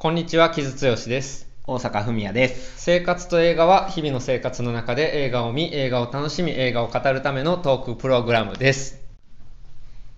[0.00, 1.48] こんにちは、木津剛です。
[1.66, 2.74] 大阪文也です。
[2.80, 9.00] 生活と映画は日々の生活の中で映画を見、映画を楽しみ、映画を語るためのトークプログラムです。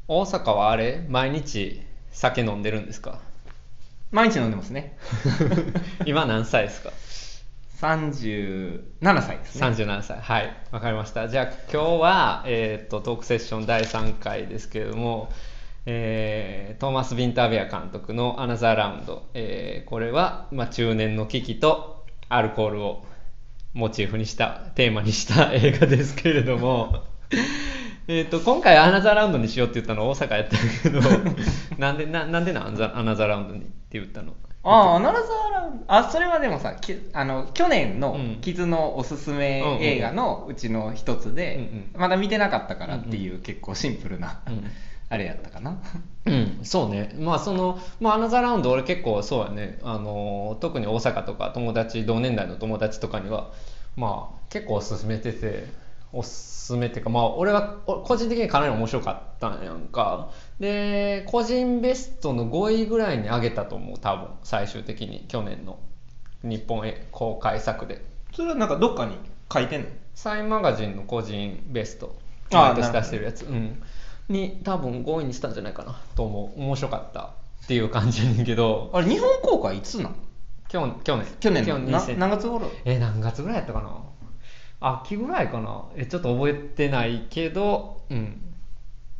[0.06, 1.02] 大阪はあれ？
[1.08, 1.80] 毎日
[2.12, 3.20] 酒飲んでるんですか？
[4.10, 4.98] 毎日飲んでますね。
[6.04, 6.92] 今何歳ですか
[7.80, 9.66] ？37歳ですね。
[9.66, 15.32] 37歳はいわかりましたじゃあ今日は、えー、とトークセッション第3回ですけれども、
[15.92, 23.04] えートーマス・ビンターベア監督の「アナザーラウンド」えーこれは、まあ、中年の危機とアルコールを
[23.74, 27.04] モチーフにしたテーマにした映画ですけれども。
[28.08, 31.00] えーと今回アナザーラウンドにしようって言ったの大阪やったけど
[31.78, 34.32] なんでななんでなんアナザアナザーラウンドにって言ったの？
[34.62, 35.22] ああ、アナザー
[35.52, 35.84] ラウンド。
[35.86, 38.36] あ、それはでもさ、きあの去年のうん。
[38.40, 44.64] 傷のおすすめ映画のうちの一つで、うんうんまだ見てなかったからっていう結構シンプルな、うん
[45.10, 45.82] あれやったかな？
[46.24, 47.14] うん、そうね。
[47.18, 49.78] まあその、まあアナザーラウンド俺結構そうやね。
[49.82, 53.50] あの、特に大阪とか友達、同年代の友達とかには、
[53.96, 55.66] まあ結構おすすめてて、
[56.12, 56.28] おす
[56.66, 60.30] すめっていうか、まあ俺はお個人的にかなり面白かったんやんか。
[60.60, 65.80] で、個人ベストの5位ぐらいに上げたと思う、多分、最終的に、去年の
[66.44, 68.04] 日本へ公開作で。
[68.32, 69.16] それはなんかどっかに
[69.52, 69.88] 書いてんの？
[70.14, 72.16] サインマガジンの個人ベスト
[72.52, 73.82] ああ毎年出してるやつ、うん、
[74.28, 75.98] に多分5位にしたんじゃないかな。
[76.14, 76.60] と思う。
[76.60, 77.30] 面白かった
[77.64, 78.90] っていう感じやねんけど。
[78.92, 80.14] あれ、日本公開いつなん？
[80.68, 81.78] 去去年去年の？
[81.90, 82.70] な2000何月頃？
[82.84, 83.90] え何月ぐらいやったかな？
[84.80, 85.84] 秋ぐらいかな。
[85.96, 88.40] えちょっと覚えてないけどうん。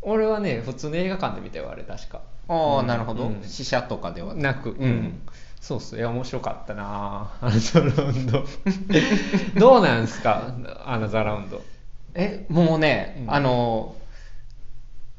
[0.03, 2.23] 俺はね普通の映画館で見たよあれ確か。
[2.49, 2.87] ああ、うん。
[2.87, 3.43] なるほど、うん。
[3.45, 4.35] 試写とかでは。
[4.35, 5.23] なく、うん、うん。
[5.61, 5.97] そうっす。
[5.97, 7.31] いや面白かったな。
[7.43, 8.45] アナザーラウンド。
[9.61, 10.55] どうなんすか？
[10.87, 11.61] アナザーラウンド。
[12.15, 13.35] えもうね、うん。
[13.35, 13.95] あの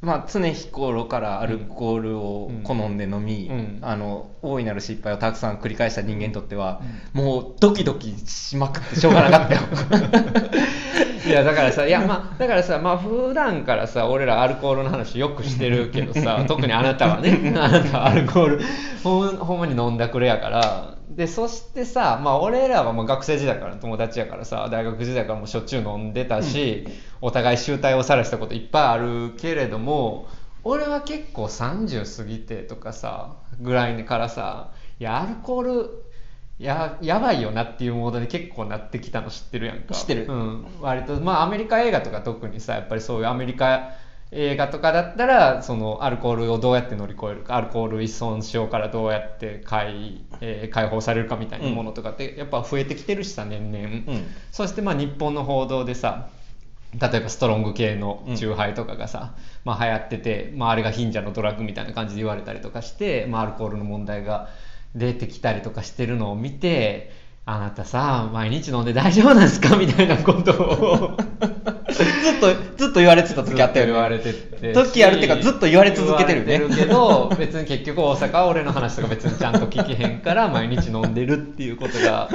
[0.01, 3.79] まあ常日頃からアルコールを好んで飲み、うん。
[3.81, 6.81] あの大いなる失敗をたくさん繰り返した人間にとっては、
[7.13, 9.61] もうドキドキしまくってしょうがなかったよ。
[11.23, 18.61] いやだからさいやまあだからさまあ普段からさ俺らアルコールの話よくしてるけどさ 特にあなたはねあなたはアルコール
[19.03, 26.87] ほんほんまに飲んだくれやからでそしてさまあ俺らはもう学生時代からの友達やからさ大学時代からもうしょっちゅう飲んでたし、
[27.21, 30.27] お互い集大をさらしたこといっぱいあるけれども
[30.63, 36.03] 俺は結構30過ぎてとかさぐらいからさいやアルコール
[36.59, 39.95] ややばいよなっていうモードに結構なってきたの知ってるやんか。
[39.95, 40.27] 知ってる。
[40.27, 43.93] うん、割とまあアメリカ映画とか特にさやっぱりそういうアメリカ
[44.33, 54.03] 映画とかだったらそのアルコールをどうやって乗り越えるかアルコール依存症からどうやって解,、えー解放されるかみたいなものとかってやっぱ増えてきてるしさ年々、うん。
[54.51, 56.29] そしてまあ日本の報道でさ
[56.99, 59.33] 例えばストロング系のチューハイとかがさ、
[59.63, 64.49] まあ流行ってて、まあ、あれが貧者のドラッグみたいな感じで言われたりとかして、まあ、アルコールの問題が
[64.93, 67.11] 出てきたりとかしてるのを見て
[67.45, 69.77] あなたさ毎日飲んで大丈夫なんですか？
[69.77, 71.17] みたいなことを
[71.93, 72.47] ずっと
[72.77, 73.93] ずっと言われてた時あったよね。
[73.93, 74.73] 言われてて。
[74.73, 76.59] 時あるっていうかずっと言われ続けてるよね。
[76.59, 82.29] 言われてるけど別に結局大阪は俺の話とか別にちゃんと聞けへんから毎日飲んでるっていうことが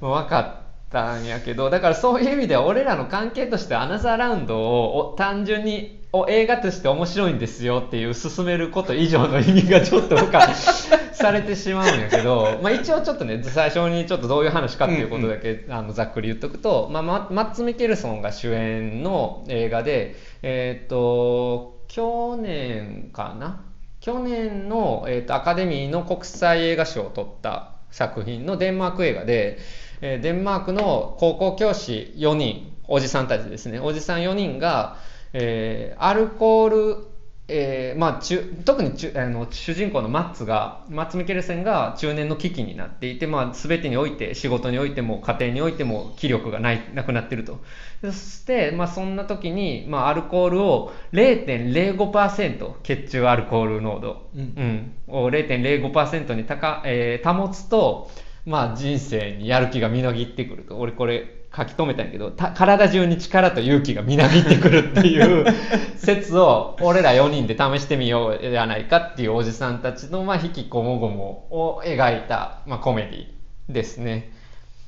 [0.00, 0.61] 分かっ
[0.92, 23.60] たんやけどだからそういう意味では俺らの関係としてアナザーラウンドをお単純にお映画として面白いんですよっていう進めること以上の意味がちょっと付加 されてしまうんやけど、まあ、一応ちょっとね最初にちょっとどういう話かっていうことだけ、あのざっくり言っとくと、まあ、ママッツ・ミケルソンが主演の映画でえーっと去年かな？
[24.00, 29.58] 去年の、えーっとアカデミーの国際映画賞を取った作品のデンマーク映画で、
[30.02, 33.80] えーデンマークの高校教師4人おじさんたちですね。
[33.80, 34.98] おじさん4人が、
[35.32, 37.12] えーアルコール
[37.54, 47.60] えーまあ、中特に中あの主人公のマッツがマッツ・ミケルセンが中年の危機になっていて、まあ、全てにおいて仕事においても家庭においても気力がないなくなっていると。
[48.00, 54.94] そして、まあ、そんな時に、まあ、アルコールを0.05%血中アルコール濃度、うん。
[55.08, 58.08] うん、を0.05%に高、えー保つと、
[58.44, 65.46] まあ、人生にやる気がみなぎってくると俺これ書き留めたんやけどた体中に力と勇気がみなぎってくるっていう
[65.96, 74.30] 説を俺ら4人で試してみようじゃないかっていうおじさんたちの、まあ、引きこもごもを描いた、まあ、コメディですね。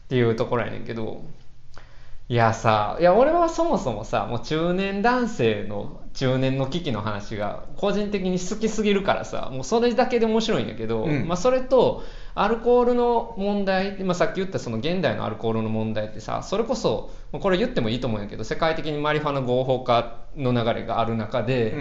[0.07, 1.23] っていうところやねんけど。
[2.27, 11.29] いやさいや俺はそもそもさもう中年男性の中年の危機の話が個人的に好きすぎるからさもうそれだけで面白いんだけど、うん。
[11.29, 12.03] まあ、それと
[12.37, 21.77] アルコールの問題、まあ、さっき言ったその現代のアルコールの問題ってさそれこそまあこれ言ってもいいと思うんやけど世界的にマリファナ合法化の流れがある中で、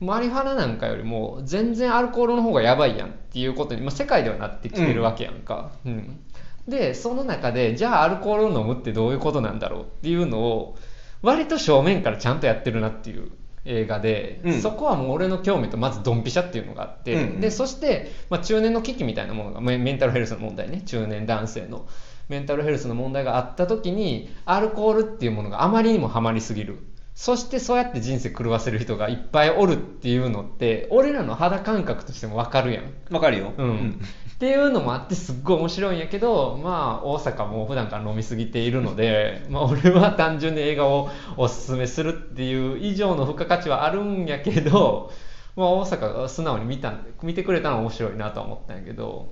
[0.00, 5.72] マリファナなんかよりも全然アルコールの方がやばいやんっていうことに、まあ、世界ではなってきてるわけやんか。
[5.84, 6.20] うん。
[6.66, 10.76] でその中でじゃあアルコールを飲むってどういうことなんだろうっていうのを
[11.22, 13.30] 割と正面からちゃんとやってるなっていう
[13.68, 14.60] 映画で、うん。
[14.62, 17.40] そこはもう俺の興味とまずドンピシャっていうのがあって、うんうん。
[17.40, 20.82] でそして、まあ、中年の危機みたいなものがメメンタルヘルスの問題ね。
[20.86, 21.86] 中年男性の
[22.28, 26.78] メンタルヘルスの問題があった時にアルコールっていうものがあまりにもハマりすぎる
[27.18, 32.84] そしてそうやって人生狂わせる人がいっぱいおるっていうのって俺らの肌感覚としても分かるやん。
[33.12, 33.54] わかるよ。
[33.58, 34.00] うん、
[34.34, 45.10] っていうのもあってすっごい面白いんやけどまあ大阪も普段から飲みすぎているので、 まあ、俺は単純に映画をおすすめするっていう以上の付加価値はあるんやけど、
[45.56, 46.94] まあ、大阪が素直に見た
[47.24, 49.26] 見てくれたのは面白いなとは思ったんやけど。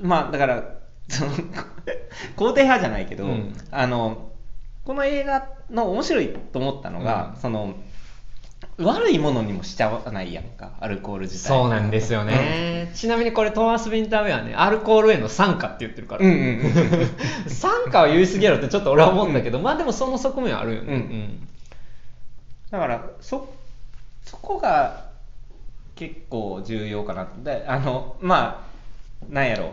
[0.00, 0.64] まあだから
[1.08, 1.32] その
[2.38, 3.54] 肯定派じゃないけど、うん。
[3.70, 4.31] あの
[4.84, 7.40] この映画の面白いと思ったのが、うん。
[7.40, 7.74] その
[8.78, 11.48] 悪いものにもしちゃわないやんかアルコール自体。
[11.48, 16.72] そうなんですよね、ちなみにこれトーマス・ヴィンターウェアねアルコールへの参加って言ってるから、うんうんうん
[17.50, 21.48] 参加は言い過ぎやろってちょっと俺は思うんだけど、まあでもその側面はあるよね、うん
[22.70, 23.48] だからそ
[24.24, 25.10] そこが
[25.94, 29.72] 結構重要かなであのまあなんやろ。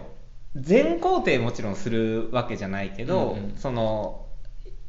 [0.56, 3.56] 全肯定もちろんするわけじゃないけど、うんうん。
[3.56, 4.26] その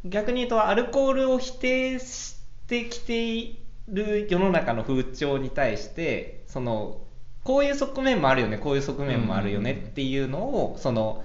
[0.04, 2.36] 逆に言うとアルコールを否定し
[2.66, 3.58] てきてい
[3.88, 7.00] る世の中の風潮に対してその
[7.44, 11.24] こういう側面もあるよねこういう側面もあるよねっていうのをその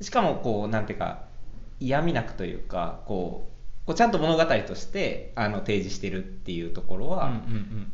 [0.00, 1.24] しかもこうなんていうか
[1.80, 7.40] 嫌味なくというかこうこうちゃんと物語としてあの提示してるっていうところは、うんうん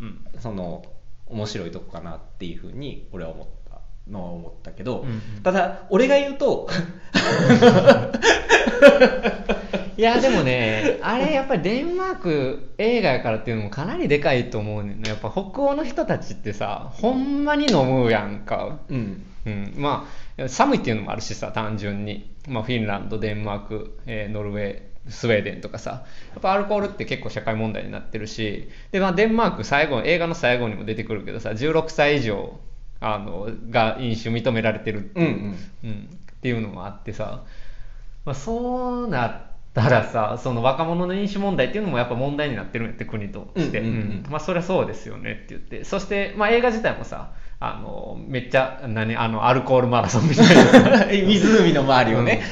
[0.01, 0.41] うんうん。
[0.41, 0.85] その
[1.27, 3.55] 面白いとこかなっていうふうに俺は思った。
[4.11, 5.43] のは思ったけど、うんうん。
[5.43, 6.69] ただ俺が言うと
[9.97, 18.79] いやでもねあれやっぱりデンマーク映画やからっていうのもかなりでかいと思うねやっぱ北欧の人たちってさほんまに飲むやんか。
[18.89, 19.27] うん。
[19.47, 20.09] うん、ま
[20.39, 25.91] あ寒いっていうのもあるしさ単純に、まあ、フィンランドデンマーク、えーノルウェースウェーデンとかさ。
[26.33, 28.71] やっぱアルコールって結構社会問題になってるし。
[28.91, 32.59] で、まあ、デンマーク最後映画の最後にも出てくるけどさ16歳以上
[33.01, 35.01] あのが飲酒認められてる。
[35.01, 35.91] っていう,、うんうん。
[35.91, 36.09] うん。
[36.33, 37.45] っていうのもあってさ、
[38.25, 39.43] まあ、そうなっ
[39.75, 45.85] たらさその若者の飲酒問題っていうのもやっぱ問題になってるんやって国として、うんうんうんまあそりゃそうですよねって言って。
[45.85, 51.07] そして、まあ、映画自体もさあのめっちゃ何あのアルコールマラソンみたいな。
[51.11, 52.43] 湖の周りをね、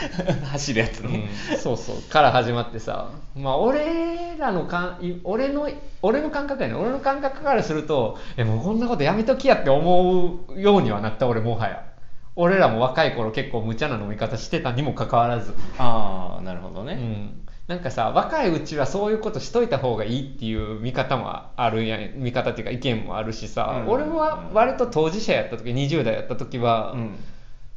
[0.51, 1.59] 走るやつね、うん。
[1.59, 1.97] そうそう。
[2.11, 5.69] から始まってさまあ俺らのかんい俺の
[6.03, 6.75] 俺の感覚やね。
[6.75, 11.92] 俺の感覚からするとえもうこんなことやめときやって思うようにはなった俺もはや
[12.34, 15.52] 俺らも若い頃結構無茶な飲み方してたにもかかわらず。
[15.79, 23.90] ああなるほどね、うん、なんかさ若いうちはそういうことしといた方がいいっていう見方もあるやん見方っていうか意見もあるしさ、うん。
[23.90, 27.17] 俺は割と当事者やった時20代やった時は、うん。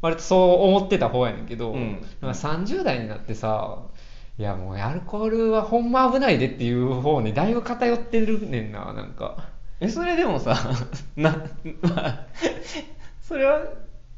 [0.01, 2.01] 割とそう思ってた方やねんけど、うん。
[2.21, 3.79] なんか30代になってさ
[4.37, 9.49] いやもうアルコールはほんま危ないでっていう方にだいぶ偏ってるねんななんか。
[9.79, 10.57] えそれでもさ
[11.17, 11.31] な、
[11.81, 12.25] まあ、
[13.21, 13.61] それは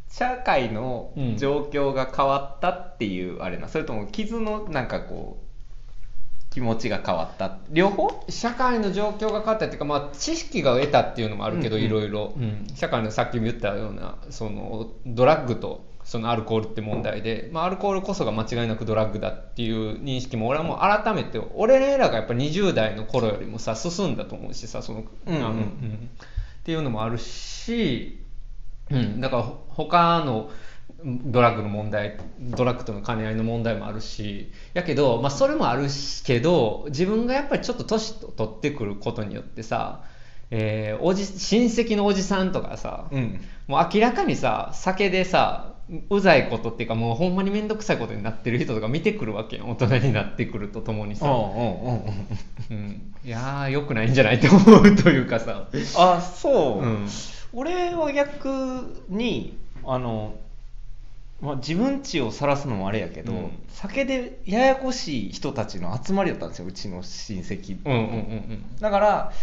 [0.09, 7.57] 社会の状況が変わったっていうあれな、それとも傷のなんかこう気持ちが変わった？
[7.69, 8.25] 両方？
[8.29, 11.87] 社会の状況が変わったっていうか、まあ、知識が得たっていうのもあるけど、うんうん。
[11.87, 12.67] いろいろ、うん。
[12.73, 25.65] 社会のさっきも言ったようなそのドラッグとそのアルコールって問題で、まあ、アルコールこそが間違いなくドラッグだっていう認識も俺はもう改めて俺らがやっぱ20代の頃よりもさ進んだと思うしさその、うんうんあのっ
[26.63, 28.19] ていうのもあるし、
[28.89, 30.49] うん、だからほ他の
[31.03, 40.03] ドラッグの問題ドラッグとの兼ね合いの問題もあるしやけど、まあ、それもあるしけど自分がやっぱりちょっと年取ってくることによってさ、
[40.49, 43.41] えーおじ親戚のおじさんとかさ、うん。
[43.67, 45.73] もう明らかにさ酒でさ
[46.09, 49.65] うざいことっていうかもうほんまに面倒くさいことになってる人とか見てくるわけよ。
[49.67, 52.03] 大人になってくるとともにさ、うんうんうん
[52.71, 55.67] うん、いやーよくないんじゃないと思うというかさ、
[55.97, 57.07] あそう、うん
[57.59, 60.35] 俺は逆にあの、
[61.41, 63.51] まあ、自分ちを晒すのもあれやけど、うん。
[63.69, 67.79] 酒でややこしい人たちの集まりだったんですようちの親戚。
[67.83, 69.33] うんうんうんだから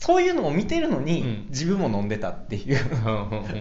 [0.00, 1.46] そういうのを見てるのに、うん。
[1.50, 2.80] 自分も飲んでたっていう。
[2.92, 3.60] うんうんうんうん。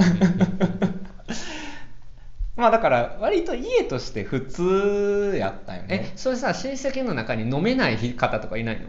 [2.57, 8.88] まあだから割と家として普通やったよえねそれさ親戚の中に飲めない方とかいないの？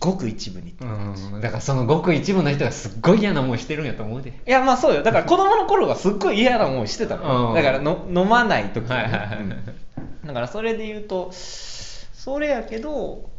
[0.00, 4.30] ごく一部にうんだからそのごく一部の人がすっごい嫌な思いしてるんやと思うで。
[4.46, 5.02] いやまあそうよ。
[5.02, 7.54] だから子供の頃はすっごい嫌な思いしてたの、うん。
[7.54, 9.38] だからの飲まない時はねはいはいはい。
[9.40, 10.26] うん。
[10.26, 13.30] だからそれで言うとそれやけど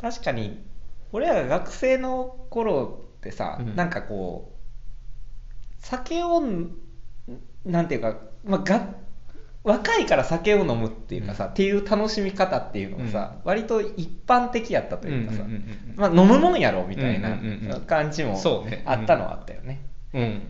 [0.00, 0.64] 確かに
[1.12, 3.76] 俺らが学生の頃ってさ、うん。
[3.76, 6.72] なんかこう酒をん
[7.64, 8.88] なんていうか、まあ、が
[9.64, 11.50] 若いから酒を飲むっていうかさ、うん。
[11.50, 17.80] っていう楽しみ方っていうのがさ、割と一般的やったというかさ、うんうんうんうんまあ、飲むもんやろみたいなうんうんうんうん。
[17.82, 18.82] 感じもそうね。
[18.86, 19.80] あったのはあったよね。
[20.12, 20.42] うん。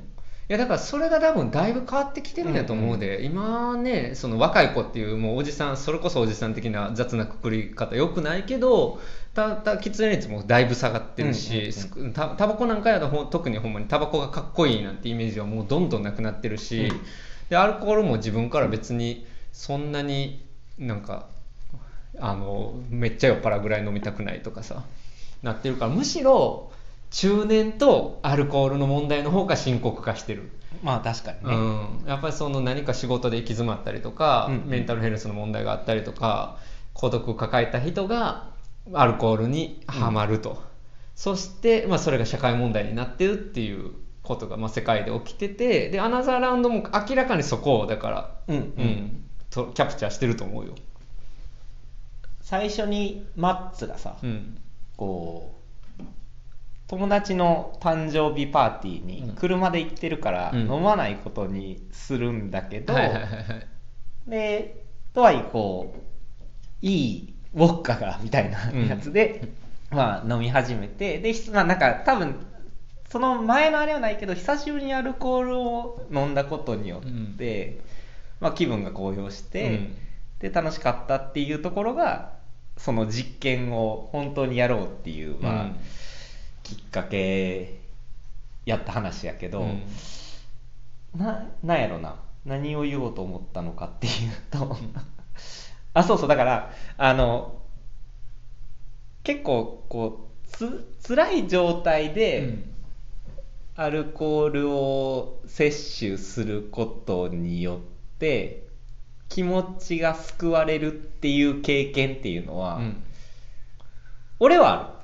[0.47, 9.01] いやだからそれが多分だいぶ変わってきてるんやと思うで、今ねその若い子っていうもうおじさんそれこそおじさん的な雑なくくり方よくないけど
[9.33, 17.01] たた喫煙率もだいぶ下がってるし、すたタバコなんかやと特にほんまにタバコがかっこいいなんてイメージはもうどんどんなくなってるし、うん
[17.49, 20.45] でアルコールも自分から別にそんなに
[20.79, 21.27] なんか
[22.19, 24.85] あのめっちゃ酔っ払うぐらい飲みたくないとかさ
[25.43, 26.73] なってるからむしろ
[27.11, 30.51] 中年とアルコールの問題の方が深刻化してる、
[30.83, 31.55] まあ確かにね。
[31.55, 36.59] うん、やっぱりその何か仕事で行き詰まったりとか、うんメンタルヘルスの問題があったりとか
[36.93, 38.49] 孤独を抱えた人が
[38.93, 40.61] アルコールにはまると、
[41.15, 43.93] そして、まあ、それが社会問題になってるっていう
[44.25, 48.57] ことが、まあ、世界で起きててでアナザーラウンドも明らかにそこをだから、うん。
[48.57, 49.25] うん。
[49.51, 50.75] とキャプチャーしてると思うよ、
[52.41, 54.59] 最初にマッツがさ、うん。
[54.97, 55.55] こ
[56.01, 56.03] う
[56.89, 60.61] 友達の誕生日パーティーに車で行ってるからうん。
[60.63, 62.95] 飲まないことにするんだけど、
[64.27, 66.01] でとはいえこう
[66.81, 69.53] いいウォッカがみたいなやつで、
[69.91, 72.47] まあ飲み始めてでひまあなんか多分
[73.15, 77.79] その前のあれはないけど久しぶりにアルコールを飲んだことによって、
[78.41, 79.97] まあ、気分が高揚して、うん。
[80.41, 82.33] で楽しかったっていうところが
[82.77, 85.77] その実験を本当にやろうっていう、まあうん。
[86.65, 87.79] きっかけ
[88.67, 89.83] やった話やけど、うん。
[91.17, 94.13] ななんやろな何を言おうと思ったのかっていう
[94.51, 94.77] と
[95.95, 97.63] あそうそうだからあの
[99.23, 102.74] 結構こうつ辛い状態で、
[103.77, 108.69] アルコールを摂取することによって
[109.29, 113.03] 気持ちが救われるっていう経験っていうのは、うん。
[114.39, 115.01] 俺は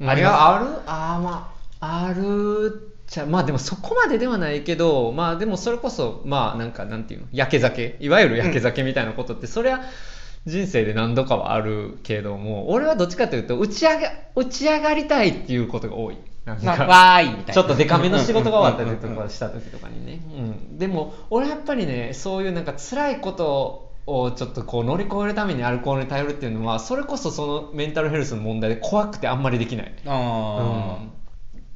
[0.00, 0.10] ある。
[0.10, 0.32] あります。
[0.32, 0.66] いやある？
[0.86, 7.26] あーまああるっちゃまあでもそこまでではないけどまあでもそれこそまあなんかなんていうの？
[7.32, 7.96] 焼け酒？
[7.98, 9.80] いわゆる焼け酒みたいなことって、それは
[10.44, 16.62] 人生で何度かはあるけども俺はどっちかというと打ち上げ打ち上がりたいっていうことが多いなんか。
[16.64, 17.54] まあ、わーいみたいな。
[17.54, 31.08] ちょっとデカめの仕事が終わったりとうんうんうんうんかした時とかにね、うん、でも俺はやっぱりねそういうなんか辛いことをちょっとこう乗り越えるためにアルコールに頼るっていうのはそれこそそのメンタルヘルスの問題で怖くてあんまりできない、あー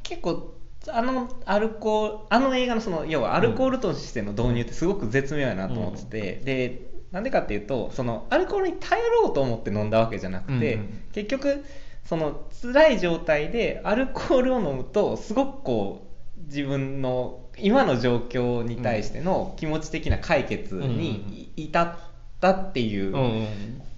[0.02, 0.54] 結構
[0.88, 11.02] あのアルコールあの映画のその要はアルコールとしての導入ってすごく絶妙やなと思ってて、でなんでかっていうとそのアルコールに頼ろうと思って飲んだわけじゃなくて、うんうん。
[11.12, 11.64] 結局
[12.08, 16.06] その辛い状態でアルコールを飲むとすごくこ
[16.38, 21.96] う自分の今の状況に対しての気持ち的な解決に至っ
[22.40, 23.48] たっていう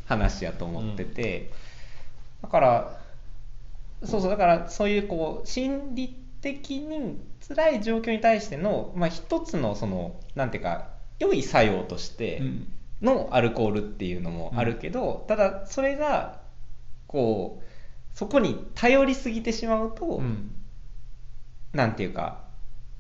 [0.07, 1.51] 話やと思ってて、
[2.43, 2.99] だから
[4.05, 4.31] そうそう。
[4.31, 10.89] だからそういうこう心理的に辛い状況に対しての、まあ、一つのそのなんていうか
[11.19, 12.73] 良い作用としてうん。
[13.01, 16.41] のアルコールっていうのもあるけど、ただそれが
[17.07, 17.68] こう
[18.19, 20.51] そこに頼りすぎてしまうと、うん。
[21.73, 22.41] なんていうか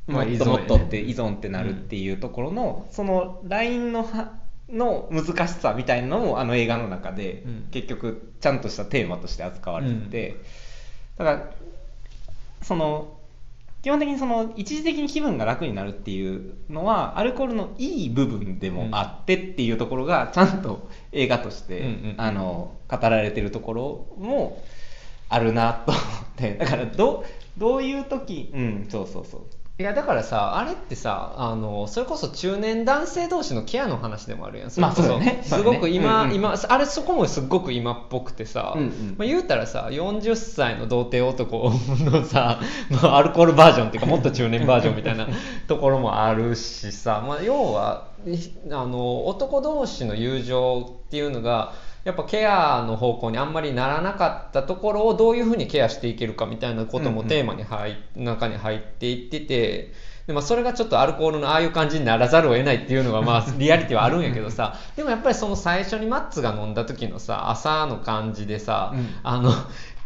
[0.06, 4.34] まあもっともっとって依存ってなるっていうところの、そのラインのは
[4.68, 7.68] の難しさみたいなのもあの映画の中で、うん。
[7.72, 10.36] 結局ちゃんとしたテーマとして扱われてて、
[11.16, 11.50] だから
[12.62, 13.18] その
[13.82, 24.62] 基本的にその一時的に気分が楽になるっていうのはアルコールのいい部分でもあってっていうところがちゃんと映画として、あの語られてるところも
[25.28, 26.04] あるなと思っ
[26.36, 26.54] て。
[26.60, 27.24] だからど
[27.56, 29.40] どういう時うんそうそうそう。
[29.80, 34.70] いやだからさあれってさあのそれこそ中年男性同士のケアの話でもあるやん。
[34.80, 35.40] まあれこそうだよね。
[35.44, 36.34] すごく今、ねうんうん。
[36.34, 39.14] 今あれそこもすっごく今っぽくてさ、うんうん。
[39.16, 41.72] まあ、言うたらさ40歳の童貞男
[42.10, 42.58] のさ、
[42.90, 45.28] まあ、アルコールバージョンっていうかもっと中年バージョンみたいな
[45.68, 48.36] ところもあるしさ、まあ、要はい
[48.72, 51.72] あの男同士の友情っていうのが
[52.04, 57.28] やっぱケアの方向にあんまりならなかったところをどういうふうにケアしていけるかみたいなこともうんうん。
[57.28, 59.92] テーマに入っ中に入っていってて。
[60.26, 69.08] でまあ、それがちょっとアルコールのああいう感じにならざるを得ないっていうのがまあ リアリティはあるんやけどさでもやっぱりその最初にマッツが飲んだ時のさ朝の感じでさ、うん。
[69.22, 69.50] あの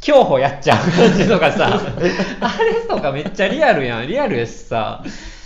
[0.00, 1.66] 競歩やっちゃう感じとかさ
[2.40, 4.06] あれとかめっちゃリアルやん。
[4.06, 5.02] リアルやしさ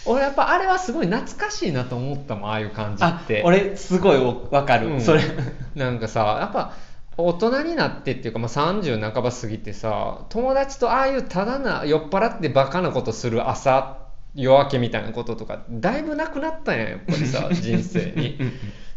[0.06, 3.42] 俺やっぱあれはすごい懐かしいなと思ったもんああいう感じあって。
[3.44, 4.18] 俺すごい
[4.50, 5.00] わかる、うん。
[5.00, 5.22] それ。
[5.75, 6.72] なんかさやっぱ
[7.18, 14.05] 大人になってっていうか、まあ、30半ば過ぎてさ友達とああいうただな酔っ払ってバカなことする朝
[14.36, 18.38] 夜明けみたいなこととかだいぶなくなったんややっぱりさ 人生に。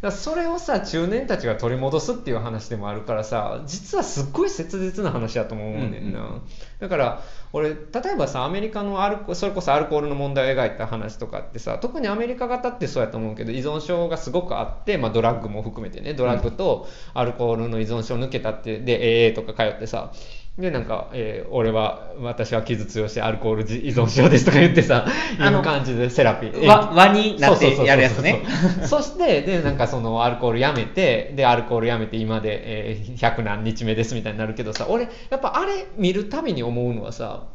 [0.02, 6.42] だそれをさ中年たちが取り戻すっていう話でもあるからさ実はすっごい切実な話だと思うねんな、うんうん
[6.80, 7.76] だから俺例
[8.14, 20.14] えばさアメリカのアルコそれこそアルコールの問題を描いた話とかってさ特にアメリカ型ってそうやと思うけど依存症がすごくあって、まあ、ドラッグも含めてねドラッグとアルコールの依存症抜けたってで AA とか通ってさ
[20.58, 25.06] でなんか、えー俺は私は傷強してアルコール依存症ですとか言ってさ
[25.40, 28.44] あの感じでセラピー輪輪になってやるやつね。
[28.86, 32.60] そしてでなんかそのアルコールやめてでアルコールやめて今で、
[32.92, 37.48] えー100何日目ですみたいになるけどさ俺やっぱあれ見るたびに思うのはさ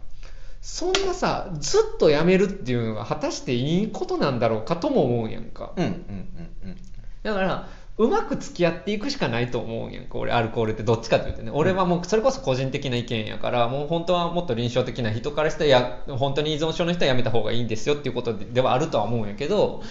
[0.63, 5.73] そんなさずっとやめるっていうのが果たしていいことなんだろうかとも思うやんか。
[5.77, 5.99] うんうんうん
[6.65, 6.77] うん。
[7.23, 11.53] だからうまく付き合っていくしかないと思うんやんか俺アルコールってどっちかというとね。
[11.55, 19.83] 俺はもうそれこそ個人的な意見やからもう本当はもっと臨床的な人からしたらや本当に依存症の人はやめた方がいいんですよっていうことでではあるとは思うんやけど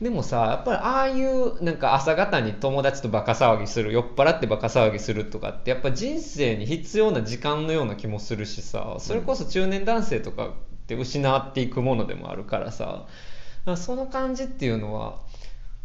[0.00, 10.52] でもさやっぱりああいうなんか朝方に友達とバカ騒ぎする酔っ払ってバカ騒ぎするとかってやっぱ人生に必要な時間のような気もするしさそれこそ中年男性とかっ
[10.86, 13.06] て失っていくものでもあるからさ
[13.76, 15.20] その感じっていうのは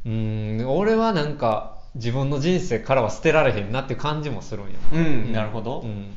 [0.06, 0.70] うーん。
[0.70, 5.34] 俺はなんか自分の人生からは捨てられへんなっていう感じもするんやうん。
[5.34, 5.82] なるほど。
[5.82, 6.14] うん。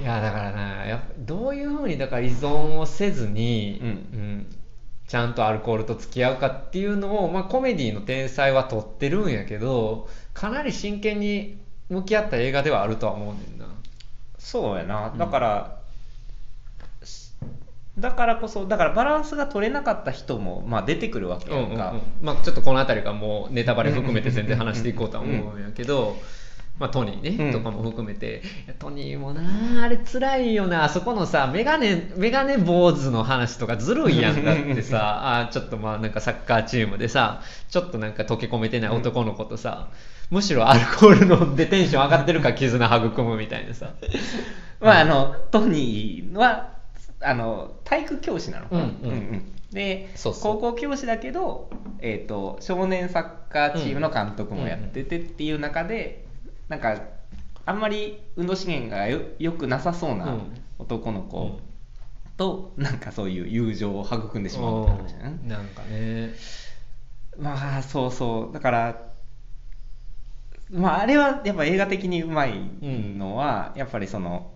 [0.00, 3.88] いやだからなやっぱどういうふうにだから依存をせずに、うん。
[3.88, 4.56] うん。
[5.06, 13.66] ちゃんとアルコールと付き合うかっていうのを、まあ、コメディの天才は撮ってるんやけどかなり真剣に向き合った映画ではあるとは思うねんな。
[14.38, 15.12] そうやな。
[15.16, 15.79] だから、
[18.00, 21.78] だからこそだからバランスが取れなかった人も、まあ、出てくるわけうんうんうんやん。
[21.78, 26.16] か、まあ、ちょっとこの辺りがもうネタバレ含めて全然話していこうとは思うんやけど、
[26.78, 27.52] まあ、トニーね、うん。
[27.52, 28.42] とかも含めて
[28.78, 30.84] トニーもなあれ辛いよな。
[30.84, 39.88] あそこのさメガネメガネ坊主の話とかずるいやんだってさあちょっとまあなんかサッカーチームでさちょっとなんか溶け込めてない男の子とさ、
[40.30, 43.92] むしろアルコール飲んでテンション上がってるから絆育むみたいなさ。
[44.80, 46.79] まああのトニーは
[47.20, 48.76] あの体育教師なのか。
[48.76, 48.88] な、うん。
[48.88, 56.26] うんで高校教師だけど、えー、と少年サッカーチームの監督もやっててっていう中で、
[56.68, 57.00] なんか
[57.66, 60.40] あんまり運動資源がよよくなさそうなうん。
[60.80, 61.60] 男の子
[62.36, 65.38] と、なんかそういう友情を育んでしまうって話だね。
[65.44, 65.62] な。
[65.62, 66.34] んかね。
[67.38, 68.52] まあそうそう。
[68.52, 69.10] だから
[70.70, 74.50] まああれはやっぱ映画的にうまいのは、やっぱりその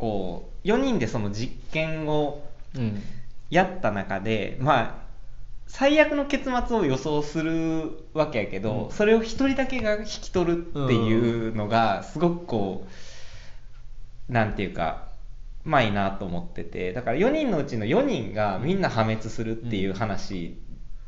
[0.00, 3.02] こう4人でその実験をうん。
[3.50, 4.94] やった中でまあ
[5.66, 8.90] 最悪の結末を予想するわけやけど、うん。
[8.92, 12.86] それを一人だけが引き取るっていうのがすごくこ
[14.28, 15.08] うなんていうか
[15.66, 20.56] うまいなと思っててだから4人のうちの4人がみんな破滅するっていう話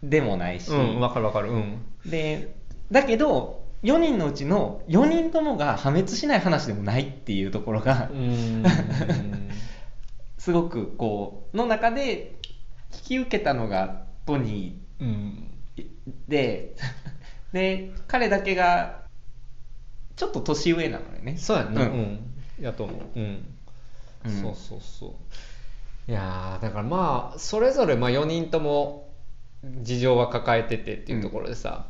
[0.03, 1.51] でもないし、うんわかるわかる。
[1.51, 1.87] うん。
[2.05, 2.55] で
[2.91, 8.64] だけど4人のうちの4人ともが破滅しない話でもないっていうところが、うーん。
[10.38, 12.35] すごくこうの中で
[12.92, 15.49] 引き受けたのがトニうん。
[15.77, 15.87] ー
[16.29, 16.75] で
[17.53, 19.03] で彼だけが
[20.16, 21.37] ちょっと年上なのよね。
[21.37, 21.92] そうやんな、ううん。
[21.92, 23.45] ん、やと思う、うん、
[24.27, 24.42] うん。
[24.42, 25.07] そうそうそ
[26.09, 26.11] う。
[26.11, 29.12] いやーだからまあそれぞれまあ4人とも
[29.83, 31.87] 事情は抱えててっていうところでさ、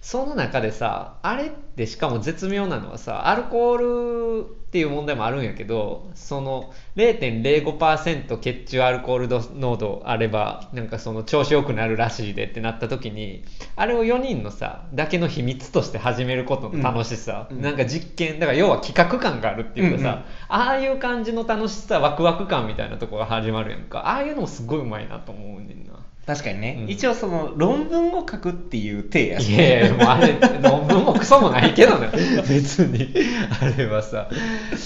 [0.00, 13.42] その中でさあれってしかも絶妙なのはさアルコールっていう問題もあるんやけどその0.05%血中アルコール度濃度あればなんかその調子よくなるらしいでってなった時に
[13.74, 17.60] あれを4人のさだけの秘密として始めることの楽しさ、うん。
[17.60, 20.14] なんか実験だから要は企画感があるっていうかさ、うん。
[20.14, 20.22] うん。
[20.48, 24.00] ああいう感じの楽しさワクワク感みたいなとこが始まるやんか。
[24.06, 25.94] ああいうのもすごいうまいなと思うねんな
[26.30, 26.88] 確かにね、うん。
[26.88, 32.08] 一応その論文を書くっていう体やいやいやもうあれ論文もクソもないけどね。
[32.48, 33.12] 別に。
[33.60, 34.28] あれはさ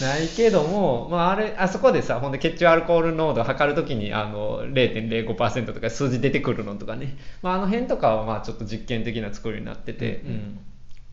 [0.00, 10.58] ないけども、まあ、あれあそこでさほんで血中アルコール濃度を測るときにあの0.05%とか数字出てくるのとかね、まあ、あの辺とかはまあちょっと実験的な作りになってて、うんうん。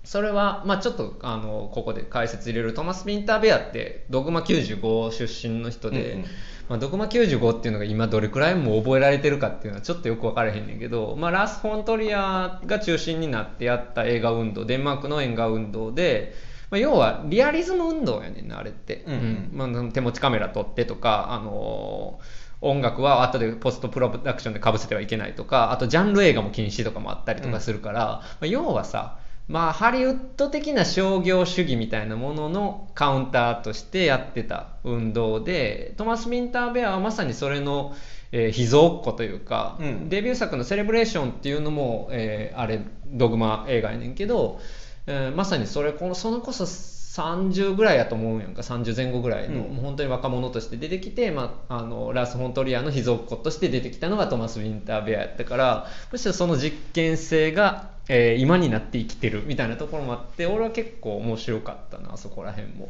[0.06, 6.26] それは、まあ、ちょっとあのここで解説入れるトマス・ピンターベアってドグマ95出身の人で、うんうん
[6.72, 16.34] まあ、ドグマ95っていうのが今どれくらいも覚えられてるかっていうのはちょっとよく分からへんねんけど、まあ、ラス・フォントリアが中心になってやった映画運動デンマークの映画運動で、
[16.70, 19.74] まあ、要はリアリズム運動やねんなあれって、うんうん。
[19.74, 29.18] まあ、手持ちカメラ撮ってとか、あのー音楽は後でポストプロダクションでかぶせてはいけないとかあとジャンル映画も禁止とかもあったりとかするから、まあ、要はさ
[29.52, 37.94] まあ、ハリウッド的な商業主義みたいなもののカウンターとしてやってた運動でトマス・ミンター・ベアはまさにそれの、
[38.32, 40.10] えー秘蔵っ子というか、うん。
[40.10, 44.62] デビュー作の「セレブレーション」っていうのも、えーあれドグマ映画やねんけど、
[45.06, 49.76] えーまさにそれこのそのこそ30ぐらいやと思うんやんか30前後ぐらいの、うん。
[49.76, 62.90] もう本当に若者として出てきて、まあ、あのラース・フォントリアの秘蔵っ子として出てきたのがトマス・ウィンター・ベアやったからむしろその実験性が、えー今になって生きてるみたいなところもあって俺は結構面白かったなあそこら辺も。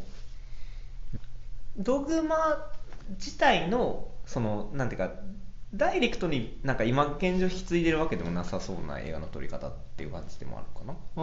[1.78, 2.38] ドグマ
[3.12, 5.12] 自体のそのなんていうか
[5.74, 10.94] ダイレクトになんか今現状引き継いでるわけでもなさそうな映画の撮り方っていう感じでもあるかな？
[11.16, 11.22] あ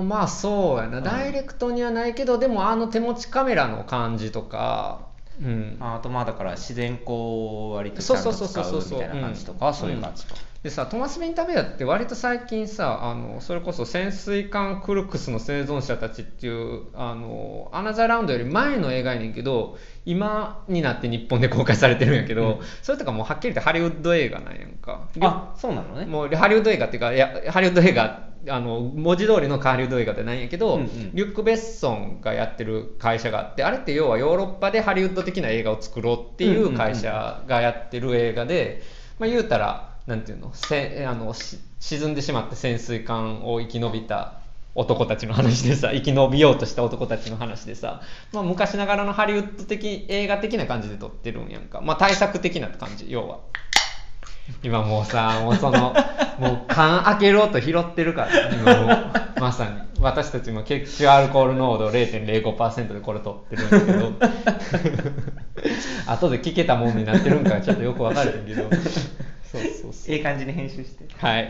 [0.00, 1.04] ーまあそうやな、うん。
[1.04, 5.08] ダイレクトにはないけどでもあの手持ちカメラの感じとか、
[5.40, 22.58] うん、あとまあだから自然光を割とちそうゃんとそうそうそう使うみたいな感じとかそういう感じと、でさトマス・ビンタベアって割と最近さあのそれこそ潜水艦クルクスの生存者たちっていうあのアナザーラウンドより前の映画やねんけど今になって日本で公開されてるんやけど、うん。
[22.82, 25.08] それとかもうはっきり言ってハリウッド映画なんやんか。
[25.20, 26.06] あそうなのね。
[26.06, 31.10] もうハリウッド映画っていうかいやハリウッド映画あの文字通りのハリウッド映画ってないんやけど、うんうん。
[31.14, 38.82] リュック・ベッソンがやってる会社があってあれって要はヨーロッパでハリウッド的な映画を作ろうっていう会社がやってる映画で、
[39.20, 40.50] まあ、言うたらなんていうの？
[40.52, 44.40] せあのし沈んでしまって潜水艦を生き延びた
[44.74, 48.00] 男たちの話でさ 生き延びようとした男たちの話でさ、
[48.32, 53.38] まあ、昔ながらのハリウッド的映画的な感じで撮ってるんやんか、まあ、対策的な感じ要は。
[54.62, 55.94] 今もうさもうその
[56.38, 59.40] もう缶開けろと拾ってるから今もう。
[59.40, 59.70] まさに。
[60.00, 65.12] 私たちも血中アルコール濃度0.05%でこれ取ってるんだけど。
[66.06, 68.68] 後で聞けたもんになってるんかちょっとよく分かれへんけど
[69.52, 70.14] そうそうそう。
[70.14, 71.04] ええ感じに編集して。
[71.18, 71.48] はい。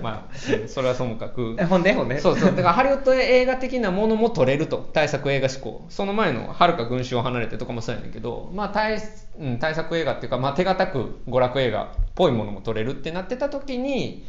[0.00, 1.56] まあうんそれはともかく。
[1.58, 2.50] えほんでほんでそうそう。
[2.50, 4.88] だからハリウッド映画的なものも撮れると。
[4.92, 5.84] 対策映画志向。
[5.88, 8.98] その前の「はるか群衆を離れて」とかもそうやねんけど、まあ対
[9.38, 14.26] うん、対策映画っていうか、まあ、手堅く娯楽映画っぽいものも撮れるってなってた時に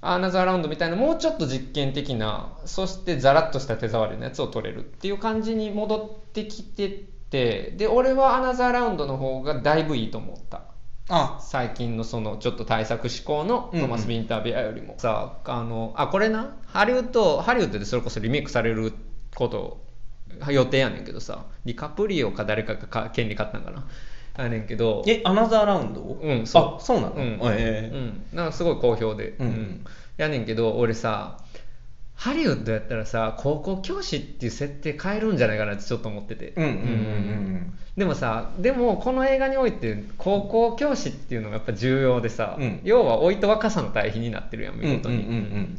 [0.00, 7.08] アナザーラウンドみたいなもうちょっと実験的なそしてザラッとした手触りのやつを撮れるっていう感じに戻ってきてて。
[7.30, 10.62] で俺はアナザーラウンドの方がだいぶいいと思った
[11.08, 11.38] あ。
[11.40, 16.56] 最近のそのちょっと対策志向のトマス・ビンターベアよりも、さあのあこれな？
[16.66, 18.92] ハリウッドハリウッドでそれこそリメイクされる
[19.34, 19.80] こと
[20.50, 21.44] 予定やねんけどさ。
[21.64, 23.86] ディカプリオか誰かがか権利買ったんかな？
[24.44, 25.02] やねんけど。
[25.06, 26.76] えアナザーラウンドうんそう。
[26.76, 27.38] あそうなの、うん。
[27.42, 29.84] ええうん、なんかすごい好評で、うん。
[30.16, 31.38] やねんけど俺さ
[32.18, 36.52] ハリウッドやったらさ高校教師っていう設定変えるんじゃないかなってちょっと思ってて。
[37.96, 42.80] でもさでもこの映画において高校教師っていうのがやっぱ重要でさ、うん。
[42.82, 45.76] 要は老いと若さの対比になってるやんうん見事に、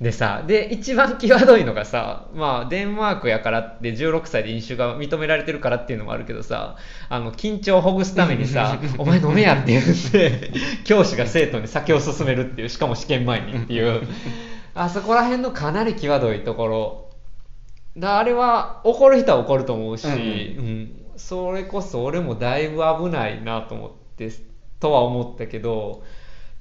[0.00, 6.76] でさで一番際どいのがさまあデンマークやからって16歳で飲酒が認められてるからっていうのもあるけどさ
[7.08, 10.52] あの緊張をほぐすためにさ「お前飲めや」って言って
[10.84, 14.02] 教師が生徒に酒を勧めるっていうしかも試験前にっていう
[14.74, 17.10] あそこら辺のかなり際どいところ。
[17.96, 20.18] だあれは怒る人は怒ると思うし、うんうん。
[20.18, 20.96] うん。
[21.16, 24.30] それこそ俺もだいぶ危ないなと思って
[24.78, 26.02] とは思ったけど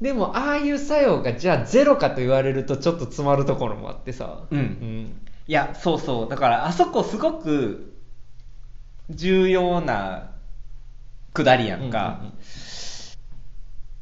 [0.01, 5.13] でもああいう作用がじゃあゼロかと言われるとちょっと詰まるところもあってさ、うん。
[5.47, 6.29] いやそうそう。
[6.29, 7.93] だからあそこすごく
[9.09, 10.31] 重要な
[11.33, 12.33] くだりやんか、うんうんうん